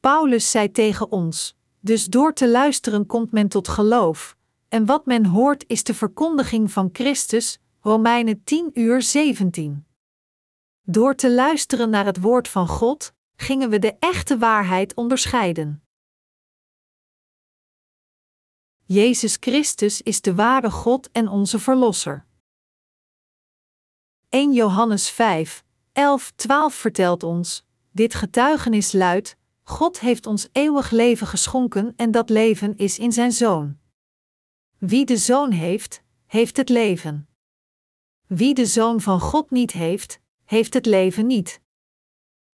Paulus 0.00 0.50
zei 0.50 0.70
tegen 0.70 1.12
ons: 1.12 1.57
Dus 1.80 2.06
door 2.06 2.32
te 2.32 2.48
luisteren 2.48 3.06
komt 3.06 3.32
men 3.32 3.48
tot 3.48 3.68
geloof, 3.68 4.36
en 4.68 4.86
wat 4.86 5.06
men 5.06 5.26
hoort 5.26 5.64
is 5.66 5.82
de 5.84 5.94
verkondiging 5.94 6.72
van 6.72 6.88
Christus, 6.92 7.58
Romeinen 7.80 8.44
10 8.44 8.70
uur 8.74 9.02
17. 9.02 9.86
Door 10.82 11.14
te 11.14 11.30
luisteren 11.30 11.90
naar 11.90 12.04
het 12.04 12.20
woord 12.20 12.48
van 12.48 12.68
God, 12.68 13.14
gingen 13.36 13.70
we 13.70 13.78
de 13.78 13.96
echte 13.98 14.38
waarheid 14.38 14.94
onderscheiden. 14.94 15.82
Jezus 18.84 19.36
Christus 19.40 20.02
is 20.02 20.20
de 20.20 20.34
ware 20.34 20.70
God 20.70 21.10
en 21.10 21.28
onze 21.28 21.58
Verlosser. 21.58 22.26
1 24.28 24.52
Johannes 24.52 25.10
5, 25.10 25.64
11, 25.92 26.32
12 26.36 26.74
vertelt 26.74 27.22
ons: 27.22 27.64
Dit 27.90 28.14
getuigenis 28.14 28.92
luidt: 28.92 29.36
God 29.68 30.00
heeft 30.00 30.26
ons 30.26 30.48
eeuwig 30.52 30.90
leven 30.90 31.26
geschonken 31.26 31.92
en 31.96 32.10
dat 32.10 32.30
leven 32.30 32.76
is 32.76 32.98
in 32.98 33.12
zijn 33.12 33.32
Zoon. 33.32 33.78
Wie 34.78 35.04
de 35.04 35.16
Zoon 35.16 35.50
heeft, 35.50 36.02
heeft 36.26 36.56
het 36.56 36.68
leven. 36.68 37.28
Wie 38.26 38.54
de 38.54 38.66
Zoon 38.66 39.00
van 39.00 39.20
God 39.20 39.50
niet 39.50 39.72
heeft, 39.72 40.20
heeft 40.44 40.74
het 40.74 40.86
leven 40.86 41.26
niet. 41.26 41.60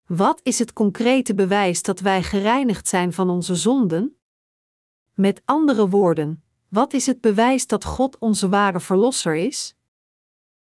Wat 0.06 0.40
is 0.42 0.58
het 0.58 0.72
concrete 0.72 1.34
bewijs 1.34 1.82
dat 1.82 2.00
wij 2.00 2.22
gereinigd 2.22 2.88
zijn 2.88 3.12
van 3.12 3.30
onze 3.30 3.54
zonden? 3.54 4.18
Met 5.12 5.42
andere 5.44 5.88
woorden, 5.88 6.44
wat 6.68 6.92
is 6.92 7.06
het 7.06 7.20
bewijs 7.20 7.66
dat 7.66 7.84
God 7.84 8.18
onze 8.18 8.48
ware 8.48 8.80
Verlosser 8.80 9.34
is? 9.34 9.74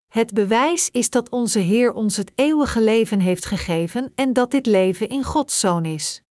Het 0.07 0.33
bewijs 0.33 0.89
is 0.89 1.09
dat 1.09 1.29
onze 1.29 1.59
Heer 1.59 1.93
ons 1.93 2.17
het 2.17 2.31
eeuwige 2.35 2.81
leven 2.81 3.19
heeft 3.19 3.45
gegeven 3.45 4.11
en 4.15 4.33
dat 4.33 4.51
dit 4.51 4.65
leven 4.65 5.09
in 5.09 5.23
Gods 5.23 5.59
Zoon 5.59 5.85
is. 5.85 6.23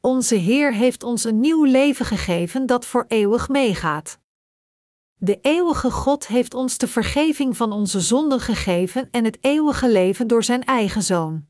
Onze 0.00 0.34
Heer 0.34 0.74
heeft 0.74 1.02
ons 1.02 1.24
een 1.24 1.40
nieuw 1.40 1.64
leven 1.64 2.06
gegeven 2.06 2.66
dat 2.66 2.86
voor 2.86 3.04
eeuwig 3.08 3.48
meegaat. 3.48 4.18
De 5.14 5.38
eeuwige 5.42 5.90
God 5.90 6.26
heeft 6.26 6.54
ons 6.54 6.78
de 6.78 6.88
vergeving 6.88 7.56
van 7.56 7.72
onze 7.72 8.00
zonden 8.00 8.40
gegeven 8.40 9.08
en 9.10 9.24
het 9.24 9.38
eeuwige 9.40 9.90
leven 9.90 10.26
door 10.26 10.44
zijn 10.44 10.64
eigen 10.64 11.02
Zoon. 11.02 11.46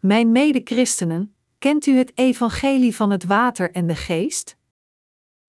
Mijn 0.00 0.32
mede-christenen, 0.32 1.34
kent 1.58 1.86
u 1.86 1.96
het 1.96 2.12
evangelie 2.14 2.96
van 2.96 3.10
het 3.10 3.24
water 3.24 3.70
en 3.72 3.86
de 3.86 3.96
geest? 3.96 4.56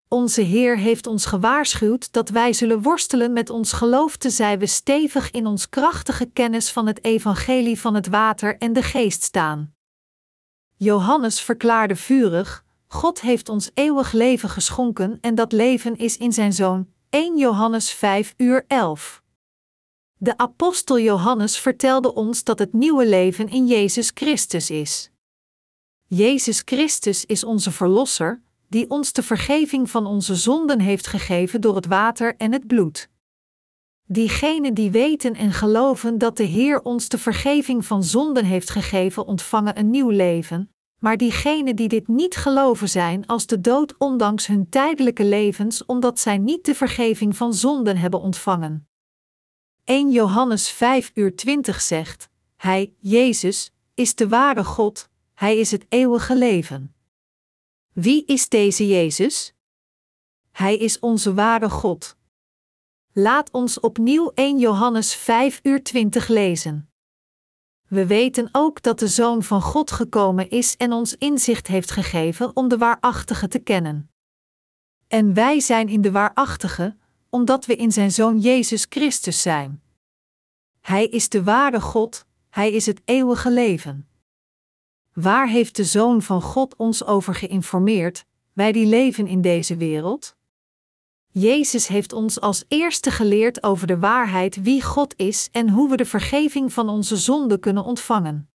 Onze 0.08 0.40
Heer 0.40 0.78
heeft 0.78 1.06
ons 1.06 1.26
gewaarschuwd 1.26 2.12
dat 2.12 2.28
wij 2.28 2.52
zullen 2.52 2.82
worstelen 2.82 3.32
met 3.32 3.50
ons 3.50 3.72
geloof 3.72 4.16
te 4.16 4.30
zij 4.30 4.58
we 4.58 4.66
stevig 4.66 5.30
in 5.30 5.46
ons 5.46 5.68
krachtige 5.68 6.26
kennis 6.26 6.70
van 6.72 6.86
het 6.86 7.04
evangelie 7.04 7.80
van 7.80 7.94
het 7.94 8.06
water 8.06 8.58
en 8.58 8.72
de 8.72 8.82
geest 8.82 9.22
staan. 9.22 9.74
Johannes 10.82 11.40
verklaarde 11.40 11.96
vurig: 11.96 12.64
God 12.86 13.20
heeft 13.20 13.48
ons 13.48 13.70
eeuwig 13.74 14.12
leven 14.12 14.48
geschonken 14.48 15.18
en 15.20 15.34
dat 15.34 15.52
leven 15.52 15.96
is 15.96 16.16
in 16.16 16.32
zijn 16.32 16.52
Zoon. 16.52 16.88
1 17.10 17.38
Johannes 17.38 17.90
5 17.90 18.34
uur 18.36 18.64
11. 18.66 19.22
De 20.18 20.36
apostel 20.38 20.98
Johannes 20.98 21.58
vertelde 21.58 22.14
ons 22.14 22.44
dat 22.44 22.58
het 22.58 22.72
nieuwe 22.72 23.06
leven 23.06 23.48
in 23.48 23.66
Jezus 23.66 24.10
Christus 24.14 24.70
is. 24.70 25.10
Jezus 26.06 26.62
Christus 26.64 27.26
is 27.26 27.44
onze 27.44 27.70
Verlosser, 27.70 28.42
die 28.68 28.90
ons 28.90 29.12
de 29.12 29.22
vergeving 29.22 29.90
van 29.90 30.06
onze 30.06 30.34
zonden 30.34 30.80
heeft 30.80 31.06
gegeven 31.06 31.60
door 31.60 31.74
het 31.74 31.86
water 31.86 32.36
en 32.36 32.52
het 32.52 32.66
bloed. 32.66 33.10
Diegenen 34.06 34.74
die 34.74 34.90
weten 34.90 35.34
en 35.34 35.52
geloven 35.52 36.18
dat 36.18 36.36
de 36.36 36.44
Heer 36.44 36.82
ons 36.82 37.08
de 37.08 37.18
vergeving 37.18 37.86
van 37.86 38.04
zonden 38.04 38.44
heeft 38.44 38.70
gegeven, 38.70 39.26
ontvangen 39.26 39.78
een 39.78 39.90
nieuw 39.90 40.08
leven, 40.08 40.71
maar 41.02 41.16
diegenen 41.16 41.76
die 41.76 41.88
dit 41.88 42.08
niet 42.08 42.36
geloven 42.36 42.88
zijn 42.88 43.26
als 43.26 43.46
de 43.46 43.60
dood 43.60 43.94
ondanks 43.98 44.46
hun 44.46 44.68
tijdelijke 44.68 45.24
levens 45.24 45.84
omdat 45.84 46.20
zij 46.20 46.38
niet 46.38 46.64
de 46.64 46.74
vergeving 46.74 47.36
van 47.36 47.54
zonden 47.54 47.96
hebben 47.96 48.20
ontvangen. 48.20 48.88
1 49.84 50.10
Johannes 50.10 50.70
5 50.70 51.10
uur 51.14 51.36
20 51.36 51.80
zegt, 51.80 52.28
Hij, 52.56 52.94
Jezus, 52.98 53.72
is 53.94 54.14
de 54.14 54.28
ware 54.28 54.64
God, 54.64 55.08
Hij 55.34 55.58
is 55.58 55.70
het 55.70 55.86
eeuwige 55.88 56.36
leven. 56.36 56.94
Wie 57.92 58.24
is 58.24 58.48
deze 58.48 58.86
Jezus? 58.86 59.54
Hij 60.50 60.76
is 60.76 60.98
onze 60.98 61.34
ware 61.34 61.70
God. 61.70 62.16
Laat 63.12 63.50
ons 63.50 63.80
opnieuw 63.80 64.30
1 64.34 64.58
Johannes 64.58 65.14
5 65.14 65.60
uur 65.62 65.82
20 65.82 66.28
lezen. 66.28 66.91
We 67.92 68.06
weten 68.06 68.48
ook 68.52 68.82
dat 68.82 68.98
de 68.98 69.08
Zoon 69.08 69.42
van 69.42 69.62
God 69.62 69.90
gekomen 69.90 70.50
is 70.50 70.76
en 70.76 70.92
ons 70.92 71.16
inzicht 71.16 71.66
heeft 71.66 71.90
gegeven 71.90 72.56
om 72.56 72.68
de 72.68 72.78
waarachtige 72.78 73.48
te 73.48 73.58
kennen. 73.58 74.10
En 75.08 75.34
wij 75.34 75.60
zijn 75.60 75.88
in 75.88 76.00
de 76.00 76.10
waarachtige, 76.10 76.96
omdat 77.28 77.66
we 77.66 77.76
in 77.76 77.92
zijn 77.92 78.10
Zoon 78.10 78.38
Jezus 78.38 78.86
Christus 78.88 79.42
zijn. 79.42 79.82
Hij 80.80 81.06
is 81.06 81.28
de 81.28 81.42
ware 81.42 81.80
God, 81.80 82.26
Hij 82.48 82.72
is 82.72 82.86
het 82.86 83.00
eeuwige 83.04 83.50
leven. 83.50 84.08
Waar 85.12 85.48
heeft 85.48 85.76
de 85.76 85.84
Zoon 85.84 86.22
van 86.22 86.42
God 86.42 86.76
ons 86.76 87.04
over 87.04 87.34
geïnformeerd, 87.34 88.24
wij 88.52 88.72
die 88.72 88.86
leven 88.86 89.26
in 89.26 89.40
deze 89.40 89.76
wereld? 89.76 90.36
Jezus 91.34 91.86
heeft 91.86 92.12
ons 92.12 92.40
als 92.40 92.64
eerste 92.68 93.10
geleerd 93.10 93.62
over 93.62 93.86
de 93.86 93.98
waarheid 93.98 94.62
wie 94.62 94.82
God 94.82 95.14
is 95.16 95.48
en 95.52 95.68
hoe 95.68 95.90
we 95.90 95.96
de 95.96 96.04
vergeving 96.04 96.72
van 96.72 96.88
onze 96.88 97.16
zonden 97.16 97.60
kunnen 97.60 97.84
ontvangen. 97.84 98.50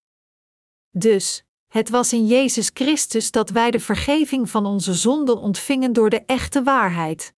Dus, 0.91 1.43
het 1.67 1.89
was 1.89 2.13
in 2.13 2.27
Jezus 2.27 2.71
Christus 2.73 3.31
dat 3.31 3.49
wij 3.49 3.71
de 3.71 3.79
vergeving 3.79 4.49
van 4.49 4.65
onze 4.65 4.93
zonden 4.93 5.37
ontvingen 5.37 5.93
door 5.93 6.09
de 6.09 6.23
echte 6.25 6.63
waarheid. 6.63 7.33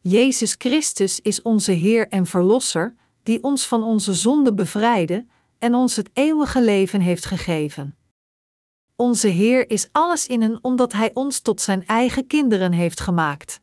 Jezus 0.00 0.54
Christus 0.58 1.20
is 1.20 1.42
onze 1.42 1.72
Heer 1.72 2.08
en 2.08 2.26
Verlosser, 2.26 2.94
die 3.22 3.42
ons 3.42 3.66
van 3.66 3.82
onze 3.82 4.14
zonden 4.14 4.56
bevrijdde 4.56 5.26
en 5.58 5.74
ons 5.74 5.96
het 5.96 6.10
eeuwige 6.12 6.62
leven 6.62 7.00
heeft 7.00 7.24
gegeven. 7.24 7.96
Onze 8.96 9.28
Heer 9.28 9.70
is 9.70 9.88
alles 9.92 10.26
in 10.26 10.42
en 10.42 10.58
omdat 10.64 10.92
Hij 10.92 11.10
ons 11.14 11.40
tot 11.40 11.60
Zijn 11.60 11.86
eigen 11.86 12.26
kinderen 12.26 12.72
heeft 12.72 13.00
gemaakt. 13.00 13.60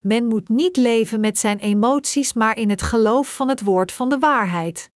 Men 0.00 0.26
moet 0.26 0.48
niet 0.48 0.76
leven 0.76 1.20
met 1.20 1.38
zijn 1.38 1.58
emoties, 1.58 2.32
maar 2.32 2.56
in 2.56 2.70
het 2.70 2.82
geloof 2.82 3.34
van 3.34 3.48
het 3.48 3.60
woord 3.60 3.92
van 3.92 4.08
de 4.08 4.18
waarheid. 4.18 4.90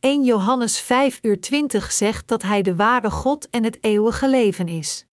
1 0.00 0.24
Johannes 0.24 0.78
5 0.80 1.18
uur 1.22 1.40
20 1.40 1.92
zegt 1.92 2.28
dat 2.28 2.42
Hij 2.42 2.62
de 2.62 2.76
ware 2.76 3.10
God 3.10 3.50
en 3.50 3.64
het 3.64 3.84
eeuwige 3.84 4.28
leven 4.28 4.68
is. 4.68 5.06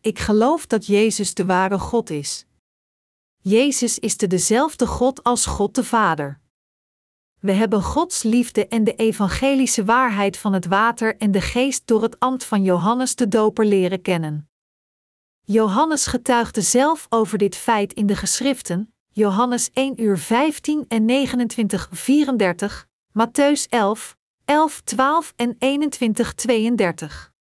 Ik 0.00 0.18
geloof 0.18 0.66
dat 0.66 0.86
Jezus 0.86 1.34
de 1.34 1.44
ware 1.44 1.78
God 1.78 2.10
is. 2.10 2.46
Jezus 3.38 3.98
is 3.98 4.16
de 4.16 4.26
dezelfde 4.26 4.86
God 4.86 5.22
als 5.22 5.46
God 5.46 5.74
de 5.74 5.84
Vader. 5.84 6.40
We 7.38 7.52
hebben 7.52 7.82
Gods 7.82 8.22
liefde 8.22 8.66
en 8.68 8.84
de 8.84 8.94
evangelische 8.94 9.84
waarheid 9.84 10.36
van 10.36 10.52
het 10.52 10.66
water 10.66 11.16
en 11.16 11.30
de 11.30 11.40
geest 11.40 11.86
door 11.86 12.02
het 12.02 12.18
ambt 12.18 12.44
van 12.44 12.62
Johannes 12.62 13.14
de 13.14 13.28
Doper 13.28 13.66
leren 13.66 14.02
kennen. 14.02 14.49
Johannes 15.42 16.06
getuigde 16.06 16.60
zelf 16.60 17.06
over 17.08 17.38
dit 17.38 17.56
feit 17.56 17.92
in 17.92 18.06
de 18.06 18.16
geschriften, 18.16 18.94
Johannes 19.08 19.70
1 19.72 20.02
uur 20.02 20.18
15 20.18 20.84
en 20.88 21.04
29 21.04 21.88
34, 21.92 22.86
Matthäus 23.08 23.68
11, 23.68 24.16
11 24.44 24.80
12 24.80 25.32
en 25.36 25.56
21 25.58 26.34
32. 26.34 27.32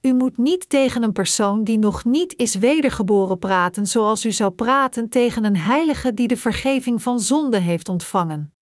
U 0.00 0.14
moet 0.14 0.36
niet 0.36 0.68
tegen 0.68 1.02
een 1.02 1.12
persoon 1.12 1.64
die 1.64 1.78
nog 1.78 2.04
niet 2.04 2.36
is 2.36 2.54
wedergeboren 2.54 3.38
praten 3.38 3.86
zoals 3.86 4.24
u 4.24 4.32
zou 4.32 4.52
praten 4.52 5.08
tegen 5.08 5.44
een 5.44 5.56
heilige 5.56 6.14
die 6.14 6.28
de 6.28 6.36
vergeving 6.36 7.02
van 7.02 7.20
zonde 7.20 7.58
heeft 7.58 7.88
ontvangen. 7.88 8.54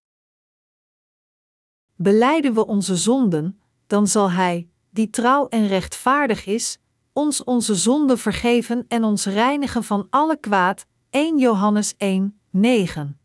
Beleiden 1.97 2.55
we 2.55 2.67
onze 2.67 2.97
zonden, 2.97 3.61
dan 3.87 4.07
zal 4.07 4.31
Hij, 4.31 4.72
die 4.93 5.11
trouw 5.11 5.49
en 5.49 5.67
rechtvaardig 5.67 6.47
is, 6.47 6.79
ons 7.13 7.45
onze 7.45 7.75
zonden 7.75 8.19
vergeven 8.19 8.85
en 8.89 9.05
ons 9.05 9.27
reinigen 9.27 9.85
van 9.85 10.07
alle 10.11 10.37
kwaad. 10.37 10.87
1 11.11 11.39
Johannes 11.39 11.95
1, 11.97 12.41
9. 12.51 13.21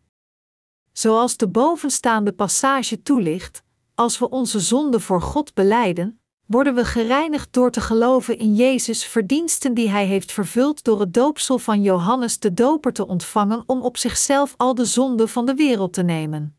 Zoals 0.91 1.37
de 1.37 1.47
bovenstaande 1.47 2.31
passage 2.31 3.01
toelicht, 3.01 3.63
als 3.95 4.19
we 4.19 4.29
onze 4.29 4.59
zonden 4.59 5.01
voor 5.01 5.21
God 5.21 5.53
beleiden, 5.53 6.19
worden 6.45 6.75
we 6.75 6.85
gereinigd 6.85 7.53
door 7.53 7.71
te 7.71 7.81
geloven 7.81 8.37
in 8.37 8.55
Jezus' 8.55 9.05
verdiensten 9.05 9.73
die 9.73 9.89
Hij 9.89 10.05
heeft 10.05 10.31
vervuld 10.31 10.83
door 10.83 10.99
het 10.99 11.13
doopsel 11.13 11.59
van 11.59 11.81
Johannes 11.81 12.39
de 12.39 12.53
Doper 12.53 12.93
te 12.93 13.07
ontvangen 13.07 13.63
om 13.65 13.81
op 13.81 13.97
zichzelf 13.97 14.53
al 14.57 14.75
de 14.75 14.85
zonden 14.85 15.29
van 15.29 15.45
de 15.45 15.55
wereld 15.55 15.93
te 15.93 16.03
nemen 16.03 16.57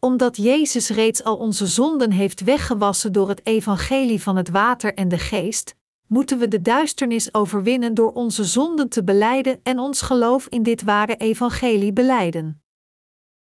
omdat 0.00 0.36
Jezus 0.36 0.88
reeds 0.88 1.24
al 1.24 1.36
onze 1.36 1.66
zonden 1.66 2.10
heeft 2.10 2.40
weggewassen 2.40 3.12
door 3.12 3.28
het 3.28 3.46
evangelie 3.46 4.22
van 4.22 4.36
het 4.36 4.48
water 4.48 4.94
en 4.94 5.08
de 5.08 5.18
geest, 5.18 5.74
moeten 6.06 6.38
we 6.38 6.48
de 6.48 6.62
duisternis 6.62 7.34
overwinnen 7.34 7.94
door 7.94 8.12
onze 8.12 8.44
zonden 8.44 8.88
te 8.88 9.04
beleiden 9.04 9.60
en 9.62 9.78
ons 9.78 10.02
geloof 10.02 10.46
in 10.46 10.62
dit 10.62 10.82
ware 10.82 11.16
evangelie 11.16 11.92
beleiden. 11.92 12.62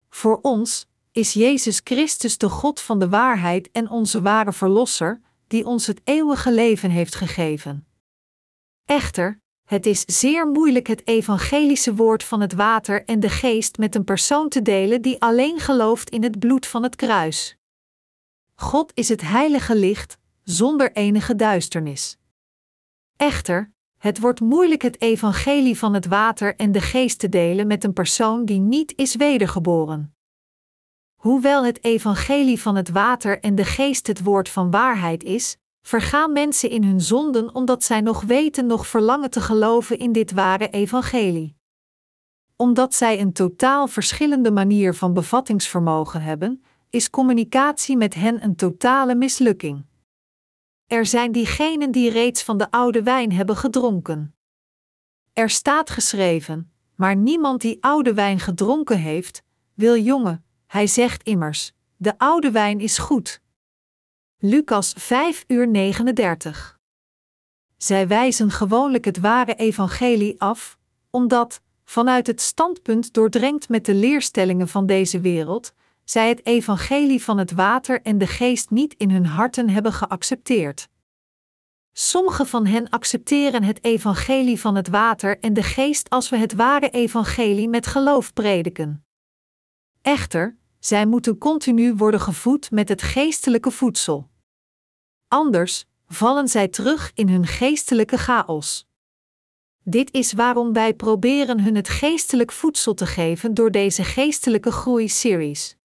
Voor 0.09 0.39
ons 0.41 0.87
is 1.11 1.33
Jezus 1.33 1.81
Christus 1.83 2.37
de 2.37 2.49
God 2.49 2.79
van 2.79 2.99
de 2.99 3.09
waarheid 3.09 3.71
en 3.71 3.89
onze 3.89 4.21
ware 4.21 4.53
Verlosser, 4.53 5.21
die 5.47 5.65
ons 5.65 5.87
het 5.87 6.01
eeuwige 6.03 6.51
leven 6.51 6.89
heeft 6.89 7.15
gegeven. 7.15 7.87
Echter, 8.85 9.41
het 9.63 9.85
is 9.85 10.01
zeer 10.05 10.47
moeilijk 10.47 10.87
het 10.87 11.07
evangelische 11.07 11.95
woord 11.95 12.23
van 12.23 12.41
het 12.41 12.53
water 12.53 13.05
en 13.05 13.19
de 13.19 13.29
geest 13.29 13.77
met 13.77 13.95
een 13.95 14.03
persoon 14.03 14.49
te 14.49 14.61
delen 14.61 15.01
die 15.01 15.21
alleen 15.21 15.59
gelooft 15.59 16.09
in 16.09 16.23
het 16.23 16.39
bloed 16.39 16.65
van 16.65 16.83
het 16.83 16.95
kruis. 16.95 17.57
God 18.55 18.91
is 18.93 19.09
het 19.09 19.21
heilige 19.21 19.75
licht, 19.75 20.17
zonder 20.43 20.91
enige 20.91 21.35
duisternis. 21.35 22.17
Echter, 23.15 23.71
het 23.97 24.19
wordt 24.19 24.39
moeilijk 24.39 24.81
het 24.81 25.01
evangelie 25.01 25.77
van 25.77 25.93
het 25.93 26.05
water 26.05 26.55
en 26.55 26.71
de 26.71 26.81
geest 26.81 27.19
te 27.19 27.29
delen 27.29 27.67
met 27.67 27.83
een 27.83 27.93
persoon 27.93 28.45
die 28.45 28.59
niet 28.59 28.93
is 28.95 29.15
wedergeboren. 29.15 30.15
Hoewel 31.15 31.65
het 31.65 31.83
evangelie 31.83 32.61
van 32.61 32.75
het 32.75 32.89
water 32.89 33.39
en 33.39 33.55
de 33.55 33.65
geest 33.65 34.07
het 34.07 34.23
woord 34.23 34.49
van 34.49 34.71
waarheid 34.71 35.23
is, 35.23 35.57
vergaan 35.83 36.31
mensen 36.31 36.69
in 36.69 36.83
hun 36.83 37.01
zonden 37.01 37.55
omdat 37.55 37.83
zij 37.83 38.01
nog 38.01 38.21
weten 38.21 38.65
nog 38.65 38.87
verlangen 38.87 39.29
te 39.29 39.41
geloven 39.41 39.97
in 39.97 40.11
dit 40.11 40.31
ware 40.31 40.69
evangelie. 40.69 41.55
Omdat 42.55 42.93
zij 42.93 43.19
een 43.19 43.33
totaal 43.33 43.87
verschillende 43.87 44.51
manier 44.51 44.95
van 44.95 45.13
bevattingsvermogen 45.13 46.21
hebben, 46.21 46.63
is 46.89 47.09
communicatie 47.09 47.97
met 47.97 48.13
hen 48.13 48.43
een 48.43 48.55
totale 48.55 49.15
mislukking. 49.15 49.85
Er 50.87 51.05
zijn 51.05 51.31
diegenen 51.31 51.91
die 51.91 52.09
reeds 52.09 52.43
van 52.43 52.57
de 52.57 52.71
oude 52.71 53.03
wijn 53.03 53.31
hebben 53.31 53.55
gedronken. 53.55 54.35
Er 55.33 55.49
staat 55.49 55.89
geschreven, 55.89 56.71
maar 56.95 57.15
niemand 57.15 57.61
die 57.61 57.77
oude 57.83 58.13
wijn 58.13 58.39
gedronken 58.39 58.97
heeft, 58.97 59.43
wil 59.73 59.97
jonge, 59.97 60.41
hij 60.67 60.87
zegt 60.87 61.23
immers: 61.23 61.73
de 61.97 62.17
oude 62.17 62.51
wijn 62.51 62.79
is 62.79 62.97
goed, 62.97 63.41
Lucas 64.45 64.93
5 64.97 65.43
uur 65.47 65.67
39. 65.67 66.79
Zij 67.77 68.07
wijzen 68.07 68.51
gewoonlijk 68.51 69.05
het 69.05 69.19
ware 69.19 69.55
evangelie 69.55 70.41
af, 70.41 70.77
omdat, 71.09 71.61
vanuit 71.83 72.27
het 72.27 72.41
standpunt 72.41 73.13
doordrenkt 73.13 73.69
met 73.69 73.85
de 73.85 73.93
leerstellingen 73.93 74.67
van 74.67 74.85
deze 74.85 75.19
wereld, 75.19 75.73
zij 76.03 76.29
het 76.29 76.45
evangelie 76.45 77.23
van 77.23 77.37
het 77.37 77.51
water 77.51 78.01
en 78.01 78.17
de 78.17 78.27
geest 78.27 78.69
niet 78.69 78.93
in 78.97 79.11
hun 79.11 79.25
harten 79.25 79.69
hebben 79.69 79.93
geaccepteerd. 79.93 80.89
Sommigen 81.93 82.47
van 82.47 82.65
hen 82.65 82.89
accepteren 82.89 83.63
het 83.63 83.83
evangelie 83.83 84.59
van 84.59 84.75
het 84.75 84.87
water 84.87 85.39
en 85.39 85.53
de 85.53 85.63
geest 85.63 86.09
als 86.09 86.29
we 86.29 86.37
het 86.37 86.53
ware 86.53 86.89
evangelie 86.89 87.69
met 87.69 87.87
geloof 87.87 88.33
prediken. 88.33 89.05
Echter, 90.01 90.57
zij 90.79 91.05
moeten 91.05 91.37
continu 91.37 91.93
worden 91.93 92.19
gevoed 92.19 92.71
met 92.71 92.89
het 92.89 93.01
geestelijke 93.01 93.71
voedsel 93.71 94.31
anders 95.33 95.85
vallen 96.07 96.47
zij 96.47 96.67
terug 96.67 97.11
in 97.13 97.29
hun 97.29 97.47
geestelijke 97.47 98.17
chaos. 98.17 98.87
Dit 99.83 100.13
is 100.13 100.33
waarom 100.33 100.73
wij 100.73 100.93
proberen 100.93 101.59
hun 101.59 101.75
het 101.75 101.89
geestelijk 101.89 102.51
voedsel 102.51 102.93
te 102.93 103.05
geven 103.05 103.53
door 103.53 103.71
deze 103.71 104.03
geestelijke 104.03 104.71
groei-series. 104.71 105.77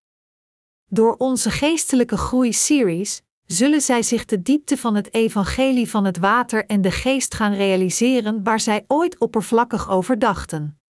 Door 0.87 1.17
onze 1.17 1.51
geestelijke 1.51 2.17
groei-series 2.17 3.23
zullen 3.47 3.81
zij 3.81 4.03
zich 4.03 4.25
de 4.25 4.43
diepte 4.43 4.77
van 4.77 4.95
het 4.95 5.15
evangelie 5.15 5.91
van 5.91 6.05
het 6.05 6.19
water 6.19 6.67
en 6.67 6.83
de 6.83 6.91
geest 6.91 7.35
gaan 7.35 7.55
realiseren 7.55 8.43
waar 8.43 8.61
zij 8.61 8.85
ooit 8.87 9.19
oppervlakkig 9.19 9.91
over 9.91 10.19
dachten. 10.19 10.81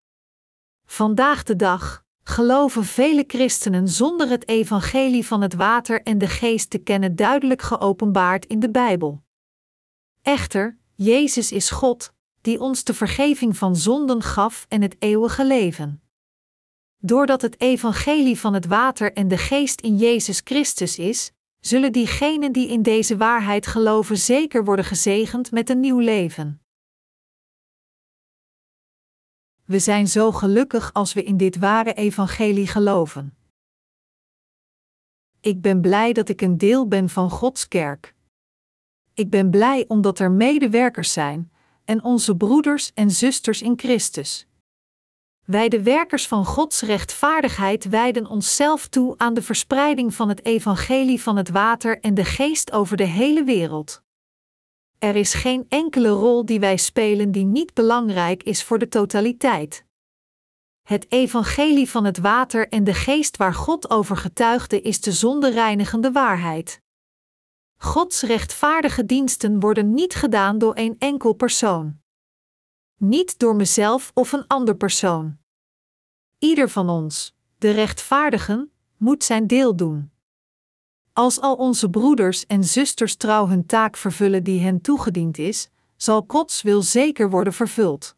Vandaag 0.85 1.42
de 1.42 1.57
dag, 1.57 2.05
geloven 2.28 2.84
vele 2.84 3.24
christenen 3.26 3.88
zonder 3.88 4.28
het 4.28 4.48
evangelie 4.48 5.26
van 5.26 5.40
het 5.40 5.54
water 5.54 6.02
en 6.02 6.18
de 6.18 6.26
geest 6.26 6.70
te 6.70 6.78
kennen 6.78 7.16
duidelijk 7.16 7.62
geopenbaard 7.62 8.46
in 8.46 8.60
de 8.60 8.70
Bijbel. 8.70 9.22
Echter, 10.22 10.78
Jezus 10.94 11.52
is 11.52 11.70
God, 11.70 12.12
die 12.40 12.60
ons 12.60 12.84
de 12.84 12.94
vergeving 12.94 13.56
van 13.56 13.76
zonden 13.76 14.22
gaf 14.22 14.66
en 14.68 14.82
het 14.82 14.96
eeuwige 14.98 15.46
leven. 15.46 16.02
Doordat 16.98 17.42
het 17.42 17.60
evangelie 17.60 18.38
van 18.38 18.54
het 18.54 18.66
water 18.66 19.12
en 19.12 19.28
de 19.28 19.38
geest 19.38 19.80
in 19.80 19.96
Jezus 19.96 20.40
Christus 20.44 20.98
is, 20.98 21.32
zullen 21.60 21.92
diegenen 21.92 22.52
die 22.52 22.68
in 22.68 22.82
deze 22.82 23.16
waarheid 23.16 23.66
geloven 23.66 24.18
zeker 24.18 24.64
worden 24.64 24.84
gezegend 24.84 25.50
met 25.50 25.70
een 25.70 25.80
nieuw 25.80 25.98
leven. 25.98 26.60
We 29.68 29.78
zijn 29.78 30.09
zo 30.09 30.33
gelukkig 30.33 30.92
als 30.92 31.12
we 31.12 31.22
in 31.22 31.37
dit 31.37 31.59
ware 31.59 31.94
evangelie 31.94 32.66
geloven. 32.66 33.37
Ik 35.40 35.61
ben 35.61 35.81
blij 35.81 36.12
dat 36.12 36.28
ik 36.28 36.40
een 36.40 36.59
deel 36.59 36.88
ben 36.88 37.09
van 37.09 37.31
Gods 37.31 37.68
kerk. 37.68 38.14
Ik 39.14 39.31
ben 39.31 39.50
blij 39.50 39.85
omdat 39.88 40.18
er 40.18 40.31
medewerkers 40.31 41.12
zijn 41.12 41.52
en 41.85 42.04
onze 42.04 42.37
broeders 42.37 42.92
en 42.94 43.11
zusters 43.11 43.62
in 43.62 43.78
Christus. 43.78 44.46
Wij, 45.44 45.68
de 45.68 45.83
werkers 45.83 46.26
van 46.26 46.44
Gods 46.44 46.83
rechtvaardigheid, 46.83 47.88
wijden 47.88 48.26
onszelf 48.26 48.88
toe 48.88 49.14
aan 49.18 49.35
de 49.35 49.42
verspreiding 49.42 50.14
van 50.14 50.28
het 50.28 50.44
evangelie 50.44 51.22
van 51.22 51.37
het 51.37 51.48
water 51.48 52.00
en 52.00 52.14
de 52.14 52.24
geest 52.24 52.72
over 52.72 52.96
de 52.96 53.07
hele 53.07 53.44
wereld. 53.44 54.02
Er 54.98 55.16
is 55.16 55.34
geen 55.34 55.66
enkele 55.68 56.08
rol 56.08 56.44
die 56.44 56.61
wij 56.61 56.76
spelen 56.76 57.32
die 57.32 57.44
niet 57.44 57.74
belangrijk 57.74 58.42
is 58.42 58.64
voor 58.64 58.78
de 58.78 58.88
totaliteit. 58.88 59.84
Het 60.82 61.06
evangelie 61.12 61.90
van 61.90 62.04
het 62.04 62.18
water 62.18 62.68
en 62.68 62.84
de 62.84 62.94
geest 62.94 63.37
waar 63.37 63.54
God 63.54 63.90
over 63.90 64.16
getuigde 64.16 64.80
is 64.80 65.00
de 65.00 65.12
zondereinigende 65.12 66.12
waarheid. 66.12 66.80
Gods 67.76 68.22
rechtvaardige 68.22 69.06
diensten 69.06 69.61
worden 69.61 69.94
niet 69.94 70.14
gedaan 70.14 70.58
door 70.58 70.76
een 70.76 70.96
enkel 70.98 71.32
persoon. 71.32 72.00
Niet 72.96 73.38
door 73.38 73.56
mezelf 73.56 74.11
of 74.14 74.32
een 74.32 74.46
ander 74.46 74.76
persoon. 74.76 75.38
Ieder 76.38 76.68
van 76.68 76.88
ons, 76.88 77.34
de 77.58 77.70
rechtvaardigen, 77.70 78.72
moet 78.96 79.24
zijn 79.24 79.46
deel 79.46 79.76
doen. 79.76 80.11
Als 81.18 81.40
al 81.40 81.54
onze 81.54 81.90
broeders 81.90 82.46
en 82.46 82.64
zusters 82.64 83.16
trouw 83.16 83.46
hun 83.46 83.66
taak 83.66 83.96
vervullen 83.96 84.44
die 84.44 84.61
hen 84.61 84.81
toegediend 84.81 85.38
is, 85.38 85.68
zal 85.96 86.24
Gods 86.26 86.62
wil 86.62 86.83
zeker 86.83 87.31
worden 87.31 87.52
vervuld. 87.52 88.16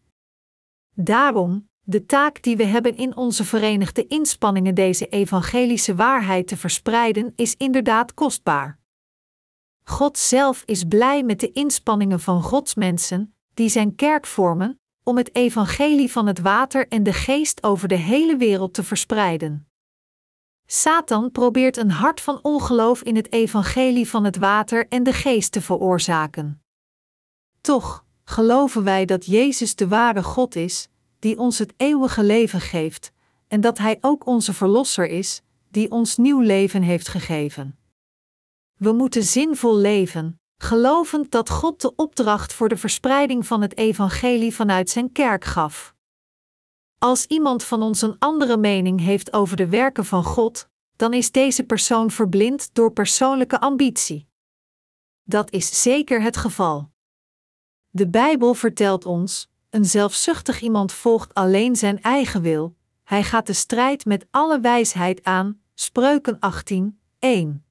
Daarom, 0.94 1.68
de 1.82 2.06
taak 2.06 2.42
die 2.42 2.56
we 2.56 2.64
hebben 2.64 2.96
in 2.96 3.16
onze 3.16 3.44
verenigde 3.44 4.06
inspanningen 4.06 4.74
deze 4.74 5.06
evangelische 5.06 5.94
waarheid 5.94 6.46
te 6.46 6.56
verspreiden, 6.56 7.32
is 7.36 7.56
inderdaad 7.56 8.14
kostbaar. 8.14 8.78
God 9.82 10.18
zelf 10.18 10.62
is 10.66 10.84
blij 10.84 11.22
met 11.22 11.40
de 11.40 11.52
inspanningen 11.52 12.20
van 12.20 12.42
Gods 12.42 12.74
mensen, 12.74 13.34
die 13.54 13.68
zijn 13.68 13.94
kerk 13.94 14.26
vormen, 14.26 14.80
om 15.02 15.16
het 15.16 15.34
evangelie 15.34 16.12
van 16.12 16.26
het 16.26 16.40
water 16.40 16.88
en 16.88 17.02
de 17.02 17.12
geest 17.12 17.62
over 17.62 17.88
de 17.88 17.98
hele 17.98 18.36
wereld 18.36 18.74
te 18.74 18.82
verspreiden. 18.82 19.69
Satan 20.72 21.30
probeert 21.30 21.76
een 21.76 21.90
hart 21.90 22.20
van 22.20 22.38
ongeloof 22.42 23.02
in 23.02 23.16
het 23.16 23.33
evangelie 23.33 24.09
van 24.09 24.24
het 24.24 24.37
water 24.37 24.88
en 24.88 25.02
de 25.02 25.12
geest 25.12 25.52
te 25.52 25.61
veroorzaken. 25.61 26.62
Toch 27.61 28.04
geloven 28.24 28.85
wij 28.85 29.04
dat 29.04 29.26
Jezus 29.26 29.74
de 29.74 29.88
ware 29.88 30.22
God 30.22 30.56
is, 30.56 30.88
die 31.18 31.38
ons 31.38 31.59
het 31.59 31.72
eeuwige 31.76 32.22
leven 32.22 32.61
geeft, 32.61 33.12
en 33.48 33.61
dat 33.61 33.78
Hij 33.78 33.98
ook 34.00 34.26
onze 34.26 34.52
Verlosser 34.52 35.06
is, 35.06 35.42
die 35.70 35.90
ons 35.90 36.16
nieuw 36.16 36.40
leven 36.40 36.83
heeft 36.83 37.09
gegeven. 37.09 37.78
We 38.76 38.92
moeten 38.92 39.22
zinvol 39.22 39.76
leven, 39.76 40.40
gelovend 40.56 41.30
dat 41.30 41.50
God 41.50 41.80
de 41.80 41.94
opdracht 41.96 42.52
voor 42.52 42.68
de 42.68 42.76
verspreiding 42.76 43.46
van 43.46 43.62
het 43.62 43.76
evangelie 43.76 44.54
vanuit 44.54 44.90
zijn 44.90 45.12
kerk 45.12 45.44
gaf. 45.44 45.94
Als 47.02 47.26
iemand 47.26 47.64
van 47.64 47.82
ons 47.82 48.02
een 48.02 48.16
andere 48.18 48.56
mening 48.56 49.00
heeft 49.00 49.32
over 49.32 49.56
de 49.56 49.68
werken 49.68 50.04
van 50.04 50.24
God, 50.24 50.68
dan 50.96 51.12
is 51.12 51.30
deze 51.30 51.64
persoon 51.64 52.10
verblind 52.10 52.74
door 52.74 52.92
persoonlijke 52.92 53.60
ambitie. 53.60 54.28
Dat 55.22 55.50
is 55.50 55.82
zeker 55.82 56.22
het 56.22 56.36
geval. 56.36 56.90
De 57.90 58.08
Bijbel 58.08 58.54
vertelt 58.54 59.06
ons: 59.06 59.50
een 59.70 59.84
zelfzuchtig 59.84 60.60
iemand 60.60 60.92
volgt 60.92 61.34
alleen 61.34 61.76
zijn 61.76 62.02
eigen 62.02 62.42
wil, 62.42 62.76
hij 63.04 63.22
gaat 63.22 63.46
de 63.46 63.52
strijd 63.52 64.04
met 64.04 64.26
alle 64.30 64.60
wijsheid 64.60 65.24
aan. 65.24 65.60
Spreuken 65.74 66.38
18, 66.38 67.00
1. 67.18 67.64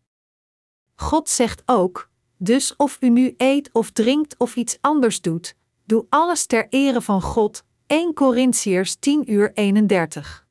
God 0.96 1.30
zegt 1.30 1.62
ook: 1.66 2.10
Dus 2.38 2.76
of 2.76 2.98
u 3.00 3.10
nu 3.10 3.34
eet 3.38 3.70
of 3.72 3.92
drinkt 3.92 4.38
of 4.38 4.56
iets 4.56 4.78
anders 4.82 5.22
doet, 5.22 5.56
doe 5.86 6.06
alles 6.10 6.46
ter 6.46 6.68
ere 6.70 7.02
van 7.02 7.22
God. 7.22 7.68
1 7.90 8.14
Corinthiërs 8.14 8.96
10 8.96 9.32
uur 9.32 9.52
31. 9.54 10.48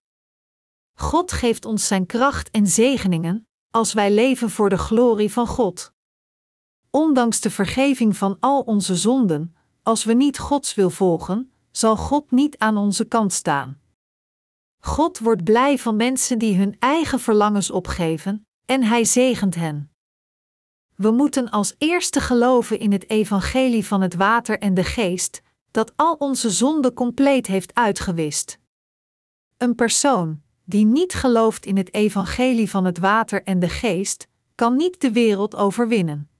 God 0.94 1.32
geeft 1.32 1.64
ons 1.64 1.86
zijn 1.86 2.06
kracht 2.06 2.50
en 2.50 2.66
zegeningen, 2.66 3.46
als 3.70 3.92
wij 3.92 4.12
leven 4.12 4.50
voor 4.50 4.68
de 4.68 4.78
glorie 4.78 5.32
van 5.32 5.46
God. 5.46 5.92
Ondanks 6.90 7.40
de 7.40 7.50
vergeving 7.50 8.16
van 8.16 8.36
al 8.40 8.60
onze 8.60 8.96
zonden, 8.96 9.56
als 9.82 10.04
we 10.04 10.12
niet 10.12 10.38
Gods 10.38 10.74
wil 10.74 10.90
volgen, 10.90 11.52
zal 11.70 11.96
God 11.96 12.30
niet 12.30 12.58
aan 12.58 12.76
onze 12.76 13.04
kant 13.04 13.32
staan. 13.32 13.80
God 14.78 15.18
wordt 15.18 15.44
blij 15.44 15.78
van 15.78 15.96
mensen 15.96 16.38
die 16.38 16.56
hun 16.56 16.76
eigen 16.78 17.20
verlangens 17.20 17.70
opgeven, 17.70 18.46
en 18.64 18.82
Hij 18.82 19.04
zegent 19.04 19.54
hen. 19.54 19.92
We 20.94 21.10
moeten 21.10 21.50
als 21.50 21.74
eerste 21.78 22.20
geloven 22.20 22.78
in 22.78 22.92
het 22.92 23.10
evangelie 23.10 23.86
van 23.86 24.00
het 24.00 24.14
water 24.14 24.58
en 24.58 24.74
de 24.74 24.84
geest, 24.84 25.42
dat 25.78 25.92
al 25.96 26.14
onze 26.14 26.50
zonden 26.50 26.94
compleet 26.94 27.46
heeft 27.46 27.74
uitgewist. 27.74 28.58
Een 29.56 29.74
persoon 29.74 30.40
die 30.64 30.84
niet 30.84 31.14
gelooft 31.14 31.66
in 31.66 31.76
het 31.76 31.94
evangelie 31.94 32.70
van 32.70 32.84
het 32.84 32.98
water 32.98 33.42
en 33.42 33.58
de 33.58 33.68
geest, 33.68 34.28
kan 34.54 34.76
niet 34.76 35.00
de 35.00 35.12
wereld 35.12 35.56
overwinnen. 35.56 36.30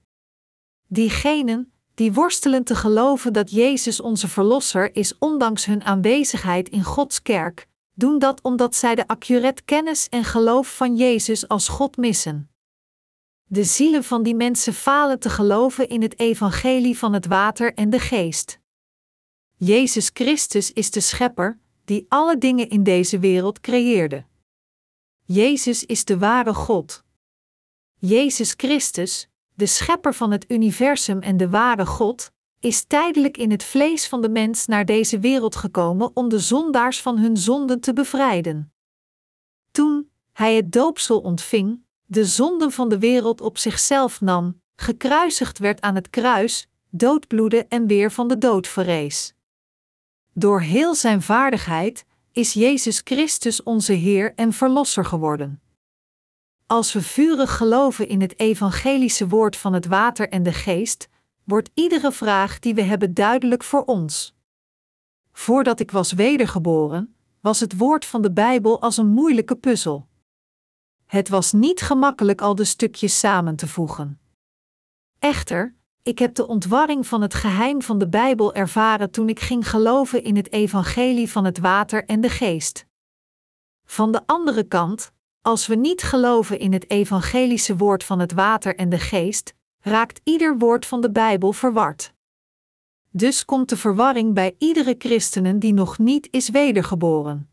Diegenen 0.87 1.71
die 1.93 2.13
worstelen 2.13 2.63
te 2.63 2.75
geloven 2.75 3.33
dat 3.33 3.51
Jezus 3.51 4.01
onze 4.01 4.27
Verlosser 4.27 4.95
is, 4.95 5.17
ondanks 5.17 5.65
hun 5.65 5.83
aanwezigheid 5.83 6.69
in 6.69 6.83
Gods 6.83 7.21
kerk, 7.21 7.67
doen 7.93 8.19
dat 8.19 8.41
omdat 8.41 8.75
zij 8.75 8.95
de 8.95 9.07
accurate 9.07 9.61
kennis 9.63 10.09
en 10.09 10.23
geloof 10.23 10.75
van 10.75 10.95
Jezus 10.95 11.47
als 11.47 11.67
God 11.67 11.97
missen. 11.97 12.49
De 13.43 13.63
zielen 13.63 14.03
van 14.03 14.23
die 14.23 14.35
mensen 14.35 14.73
falen 14.73 15.19
te 15.19 15.29
geloven 15.29 15.89
in 15.89 16.01
het 16.01 16.19
evangelie 16.19 16.97
van 16.97 17.13
het 17.13 17.25
water 17.25 17.73
en 17.73 17.89
de 17.89 17.99
geest. 17.99 18.59
Jezus 19.61 20.09
Christus 20.13 20.73
is 20.73 20.91
de 20.91 20.99
Schepper, 20.99 21.59
die 21.85 22.05
alle 22.09 22.37
dingen 22.37 22.69
in 22.69 22.83
deze 22.83 23.19
wereld 23.19 23.59
creëerde. 23.59 24.25
Jezus 25.25 25.85
is 25.85 26.05
de 26.05 26.17
ware 26.17 26.53
God. 26.53 27.03
Jezus 27.95 28.53
Christus, 28.57 29.27
de 29.53 29.65
schepper 29.65 30.13
van 30.13 30.31
het 30.31 30.51
universum 30.51 31.19
en 31.19 31.37
de 31.37 31.49
ware 31.49 31.85
God, 31.85 32.31
is 32.59 32.83
tijdelijk 32.83 33.37
in 33.37 33.51
het 33.51 33.63
vlees 33.63 34.07
van 34.07 34.21
de 34.21 34.29
mens 34.29 34.65
naar 34.65 34.85
deze 34.85 35.19
wereld 35.19 35.55
gekomen 35.55 36.11
om 36.13 36.29
de 36.29 36.39
zondaars 36.39 37.01
van 37.01 37.17
hun 37.17 37.37
zonden 37.37 37.79
te 37.79 37.93
bevrijden. 37.93 38.73
Toen 39.71 40.09
hij 40.31 40.55
het 40.55 40.71
doopsel 40.71 41.19
ontving, 41.19 41.83
de 42.05 42.25
zonden 42.25 42.71
van 42.71 42.89
de 42.89 42.99
wereld 42.99 43.41
op 43.41 43.57
zichzelf 43.57 44.21
nam, 44.21 44.61
gekruisigd 44.75 45.57
werd 45.57 45.81
aan 45.81 45.95
het 45.95 46.09
kruis, 46.09 46.67
doodbloedde 46.89 47.65
en 47.65 47.87
weer 47.87 48.11
van 48.11 48.27
de 48.27 48.37
dood 48.37 48.67
verrees. 48.67 49.37
Door 50.33 50.61
heel 50.61 50.95
zijn 50.95 51.21
vaardigheid 51.21 52.05
is 52.31 52.53
Jezus 52.53 53.01
Christus 53.03 53.63
onze 53.63 53.93
Heer 53.93 54.33
en 54.35 54.53
Verlosser 54.53 55.05
geworden. 55.05 55.61
Als 56.65 56.93
we 56.93 57.01
vurig 57.01 57.57
geloven 57.57 58.07
in 58.07 58.21
het 58.21 58.39
evangelische 58.39 59.27
woord 59.27 59.55
van 59.55 59.73
het 59.73 59.85
water 59.85 60.29
en 60.29 60.43
de 60.43 60.53
geest, 60.53 61.09
wordt 61.43 61.69
iedere 61.73 62.11
vraag 62.11 62.59
die 62.59 62.73
we 62.73 62.81
hebben 62.81 63.13
duidelijk 63.13 63.63
voor 63.63 63.83
ons. 63.83 64.35
Voordat 65.31 65.79
ik 65.79 65.91
was 65.91 66.11
wedergeboren, 66.11 67.15
was 67.39 67.59
het 67.59 67.77
woord 67.77 68.05
van 68.05 68.21
de 68.21 68.31
Bijbel 68.31 68.81
als 68.81 68.97
een 68.97 69.07
moeilijke 69.07 69.55
puzzel. 69.55 70.07
Het 71.05 71.29
was 71.29 71.51
niet 71.51 71.81
gemakkelijk 71.81 72.41
al 72.41 72.55
de 72.55 72.63
stukjes 72.63 73.19
samen 73.19 73.55
te 73.55 73.67
voegen. 73.67 74.19
Echter, 75.19 75.75
ik 76.03 76.19
heb 76.19 76.35
de 76.35 76.47
ontwarring 76.47 77.07
van 77.07 77.21
het 77.21 77.33
geheim 77.33 77.81
van 77.81 77.97
de 77.97 78.09
Bijbel 78.09 78.53
ervaren 78.53 79.11
toen 79.11 79.29
ik 79.29 79.39
ging 79.39 79.69
geloven 79.69 80.23
in 80.23 80.35
het 80.35 80.51
evangelie 80.51 81.31
van 81.31 81.45
het 81.45 81.59
water 81.59 82.05
en 82.05 82.21
de 82.21 82.29
geest. 82.29 82.85
Van 83.85 84.11
de 84.11 84.21
andere 84.25 84.63
kant, 84.63 85.11
als 85.41 85.67
we 85.67 85.75
niet 85.75 86.01
geloven 86.01 86.59
in 86.59 86.73
het 86.73 86.89
evangelische 86.89 87.77
woord 87.77 88.03
van 88.03 88.19
het 88.19 88.31
water 88.31 88.75
en 88.75 88.89
de 88.89 88.99
geest, 88.99 89.53
raakt 89.79 90.21
ieder 90.23 90.57
woord 90.57 90.85
van 90.85 91.01
de 91.01 91.11
Bijbel 91.11 91.51
verward. 91.51 92.13
Dus 93.11 93.45
komt 93.45 93.69
de 93.69 93.77
verwarring 93.77 94.33
bij 94.33 94.55
iedere 94.57 94.95
christenen 94.97 95.59
die 95.59 95.73
nog 95.73 95.97
niet 95.97 96.27
is 96.31 96.49
wedergeboren. 96.49 97.48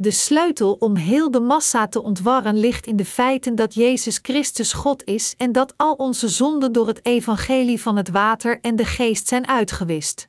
De 0.00 0.10
sleutel 0.10 0.72
om 0.72 0.96
heel 0.96 1.30
de 1.30 1.40
massa 1.40 1.88
te 1.88 2.02
ontwarren 2.02 2.56
ligt 2.58 2.86
in 2.86 2.96
de 2.96 3.04
feiten 3.04 3.54
dat 3.54 3.74
Jezus 3.74 4.18
Christus 4.22 4.72
God 4.72 5.04
is 5.04 5.34
en 5.36 5.52
dat 5.52 5.74
al 5.76 5.94
onze 5.94 6.28
zonden 6.28 6.72
door 6.72 6.86
het 6.86 7.04
evangelie 7.04 7.80
van 7.80 7.96
het 7.96 8.08
water 8.08 8.60
en 8.60 8.76
de 8.76 8.84
geest 8.84 9.28
zijn 9.28 9.48
uitgewist. 9.48 10.28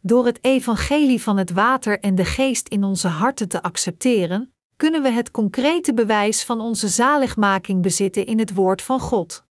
Door 0.00 0.26
het 0.26 0.44
evangelie 0.44 1.22
van 1.22 1.36
het 1.36 1.50
water 1.50 2.00
en 2.00 2.14
de 2.14 2.24
geest 2.24 2.68
in 2.68 2.84
onze 2.84 3.08
harten 3.08 3.48
te 3.48 3.62
accepteren, 3.62 4.54
kunnen 4.76 5.02
we 5.02 5.10
het 5.10 5.30
concrete 5.30 5.94
bewijs 5.94 6.44
van 6.44 6.60
onze 6.60 6.88
zaligmaking 6.88 7.82
bezitten 7.82 8.26
in 8.26 8.38
het 8.38 8.54
woord 8.54 8.82
van 8.82 9.00
God. 9.00 9.44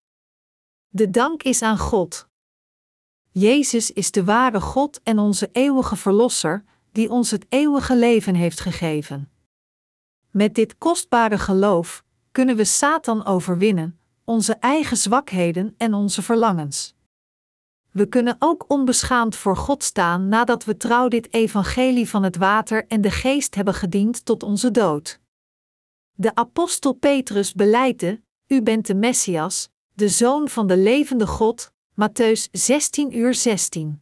De 0.87 1.09
dank 1.09 1.43
is 1.43 1.61
aan 1.61 1.77
God. 1.77 2.27
Jezus 3.31 3.91
is 3.91 4.11
de 4.11 4.23
ware 4.23 4.61
God 4.61 4.99
en 5.03 5.19
onze 5.19 5.49
eeuwige 5.51 5.95
Verlosser, 5.95 6.63
die 6.91 7.09
ons 7.09 7.31
het 7.31 7.45
eeuwige 7.49 7.95
leven 7.95 8.35
heeft 8.35 8.59
gegeven. 8.59 9.31
Met 10.31 10.55
dit 10.55 10.77
kostbare 10.77 11.37
geloof 11.37 12.03
kunnen 12.31 12.55
we 12.55 12.63
Satan 12.63 13.25
overwinnen, 13.25 13.99
onze 14.23 14.53
eigen 14.53 14.97
zwakheden 14.97 15.73
en 15.77 15.93
onze 15.93 16.21
verlangens. 16.21 16.95
We 17.91 18.05
kunnen 18.05 18.35
ook 18.39 18.65
onbeschaamd 18.67 19.35
voor 19.35 19.57
God 19.57 19.83
staan 19.83 20.27
nadat 20.27 20.65
we 20.65 20.77
trouw 20.77 21.07
dit 21.07 21.33
evangelie 21.33 22.09
van 22.09 22.23
het 22.23 22.35
water 22.35 22.87
en 22.87 23.01
de 23.01 23.11
geest 23.11 23.55
hebben 23.55 23.73
gediend 23.73 24.25
tot 24.25 24.43
onze 24.43 24.71
dood. 24.71 25.19
De 26.11 26.35
apostel 26.35 26.93
Petrus 26.93 27.53
beleidde: 27.53 28.21
U 28.47 28.61
bent 28.61 28.87
de 28.87 28.95
Messias, 28.95 29.69
de 29.93 30.09
zoon 30.09 30.49
van 30.49 30.67
de 30.67 30.77
levende 30.77 31.27
God, 31.27 31.71
Matthäus 31.91 32.49
16 32.51 33.17
uur 33.17 33.33
16. 33.33 34.00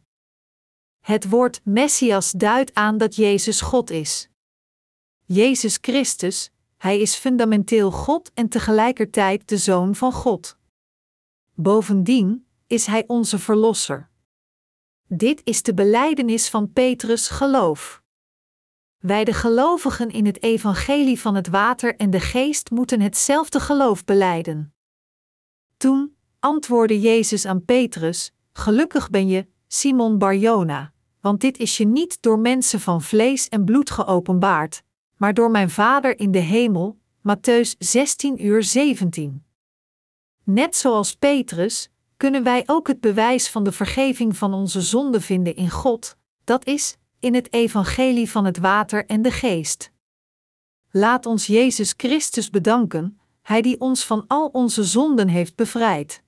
Het 1.00 1.28
woord 1.28 1.60
Messias 1.64 2.32
duidt 2.32 2.74
aan 2.74 2.98
dat 2.98 3.16
Jezus 3.16 3.60
God 3.60 3.90
is. 3.90 4.28
Jezus 5.24 5.78
Christus, 5.80 6.50
Hij 6.76 7.00
is 7.00 7.14
fundamenteel 7.14 7.90
God 7.90 8.30
en 8.34 8.48
tegelijkertijd 8.48 9.48
de 9.48 9.56
Zoon 9.56 9.94
van 9.94 10.12
God. 10.12 10.56
Bovendien 11.54 12.46
is 12.66 12.86
Hij 12.86 13.04
onze 13.06 13.38
Verlosser. 13.38 14.08
Dit 15.06 15.40
is 15.44 15.62
de 15.62 15.74
beleidenis 15.74 16.48
van 16.48 16.72
Petrus 16.72 17.28
geloof. 17.28 18.02
Wij 18.98 19.24
de 19.24 19.32
gelovigen 19.32 20.10
in 20.10 20.26
het 20.26 20.42
evangelie 20.42 21.20
van 21.20 21.34
het 21.34 21.48
water 21.48 21.96
en 21.96 22.10
de 22.10 22.20
geest 22.20 22.70
moeten 22.70 23.00
hetzelfde 23.00 23.60
geloof 23.60 24.04
beleiden. 24.04 24.74
Toen 25.76 26.16
antwoordde 26.38 27.00
Jezus 27.00 27.46
aan 27.46 27.64
Petrus: 27.64 28.32
Gelukkig 28.52 29.10
ben 29.10 29.28
je, 29.28 29.46
Simon 29.72 30.18
Barjona, 30.18 30.92
want 31.20 31.40
dit 31.40 31.58
is 31.58 31.76
je 31.76 31.86
niet 31.86 32.22
door 32.22 32.38
mensen 32.38 32.80
van 32.80 33.02
vlees 33.02 33.48
en 33.48 33.64
bloed 33.64 33.90
geopenbaard, 33.90 34.82
maar 35.16 35.34
door 35.34 35.50
mijn 35.50 35.70
Vader 35.70 36.18
in 36.18 36.30
de 36.30 36.38
hemel. 36.38 36.98
Matthäus 37.28 37.76
16 37.78 38.46
uur 38.46 38.62
17. 38.62 39.44
Net 40.44 40.76
zoals 40.76 41.16
Petrus, 41.16 41.90
kunnen 42.16 42.42
wij 42.42 42.62
ook 42.66 42.88
het 42.88 43.00
bewijs 43.00 43.48
van 43.48 43.64
de 43.64 43.72
vergeving 43.72 44.36
van 44.36 44.54
onze 44.54 44.80
zonden 44.80 45.22
vinden 45.22 45.56
in 45.56 45.70
God, 45.70 46.16
dat 46.44 46.66
is, 46.66 46.96
in 47.18 47.34
het 47.34 47.52
evangelie 47.52 48.30
van 48.30 48.44
het 48.44 48.58
water 48.58 49.06
en 49.06 49.22
de 49.22 49.30
geest. 49.30 49.92
Laat 50.90 51.26
ons 51.26 51.46
Jezus 51.46 51.94
Christus 51.96 52.50
bedanken, 52.50 53.20
Hij 53.42 53.62
die 53.62 53.80
ons 53.80 54.04
van 54.06 54.24
al 54.26 54.46
onze 54.46 54.84
zonden 54.84 55.28
heeft 55.28 55.56
bevrijd. 55.56 56.22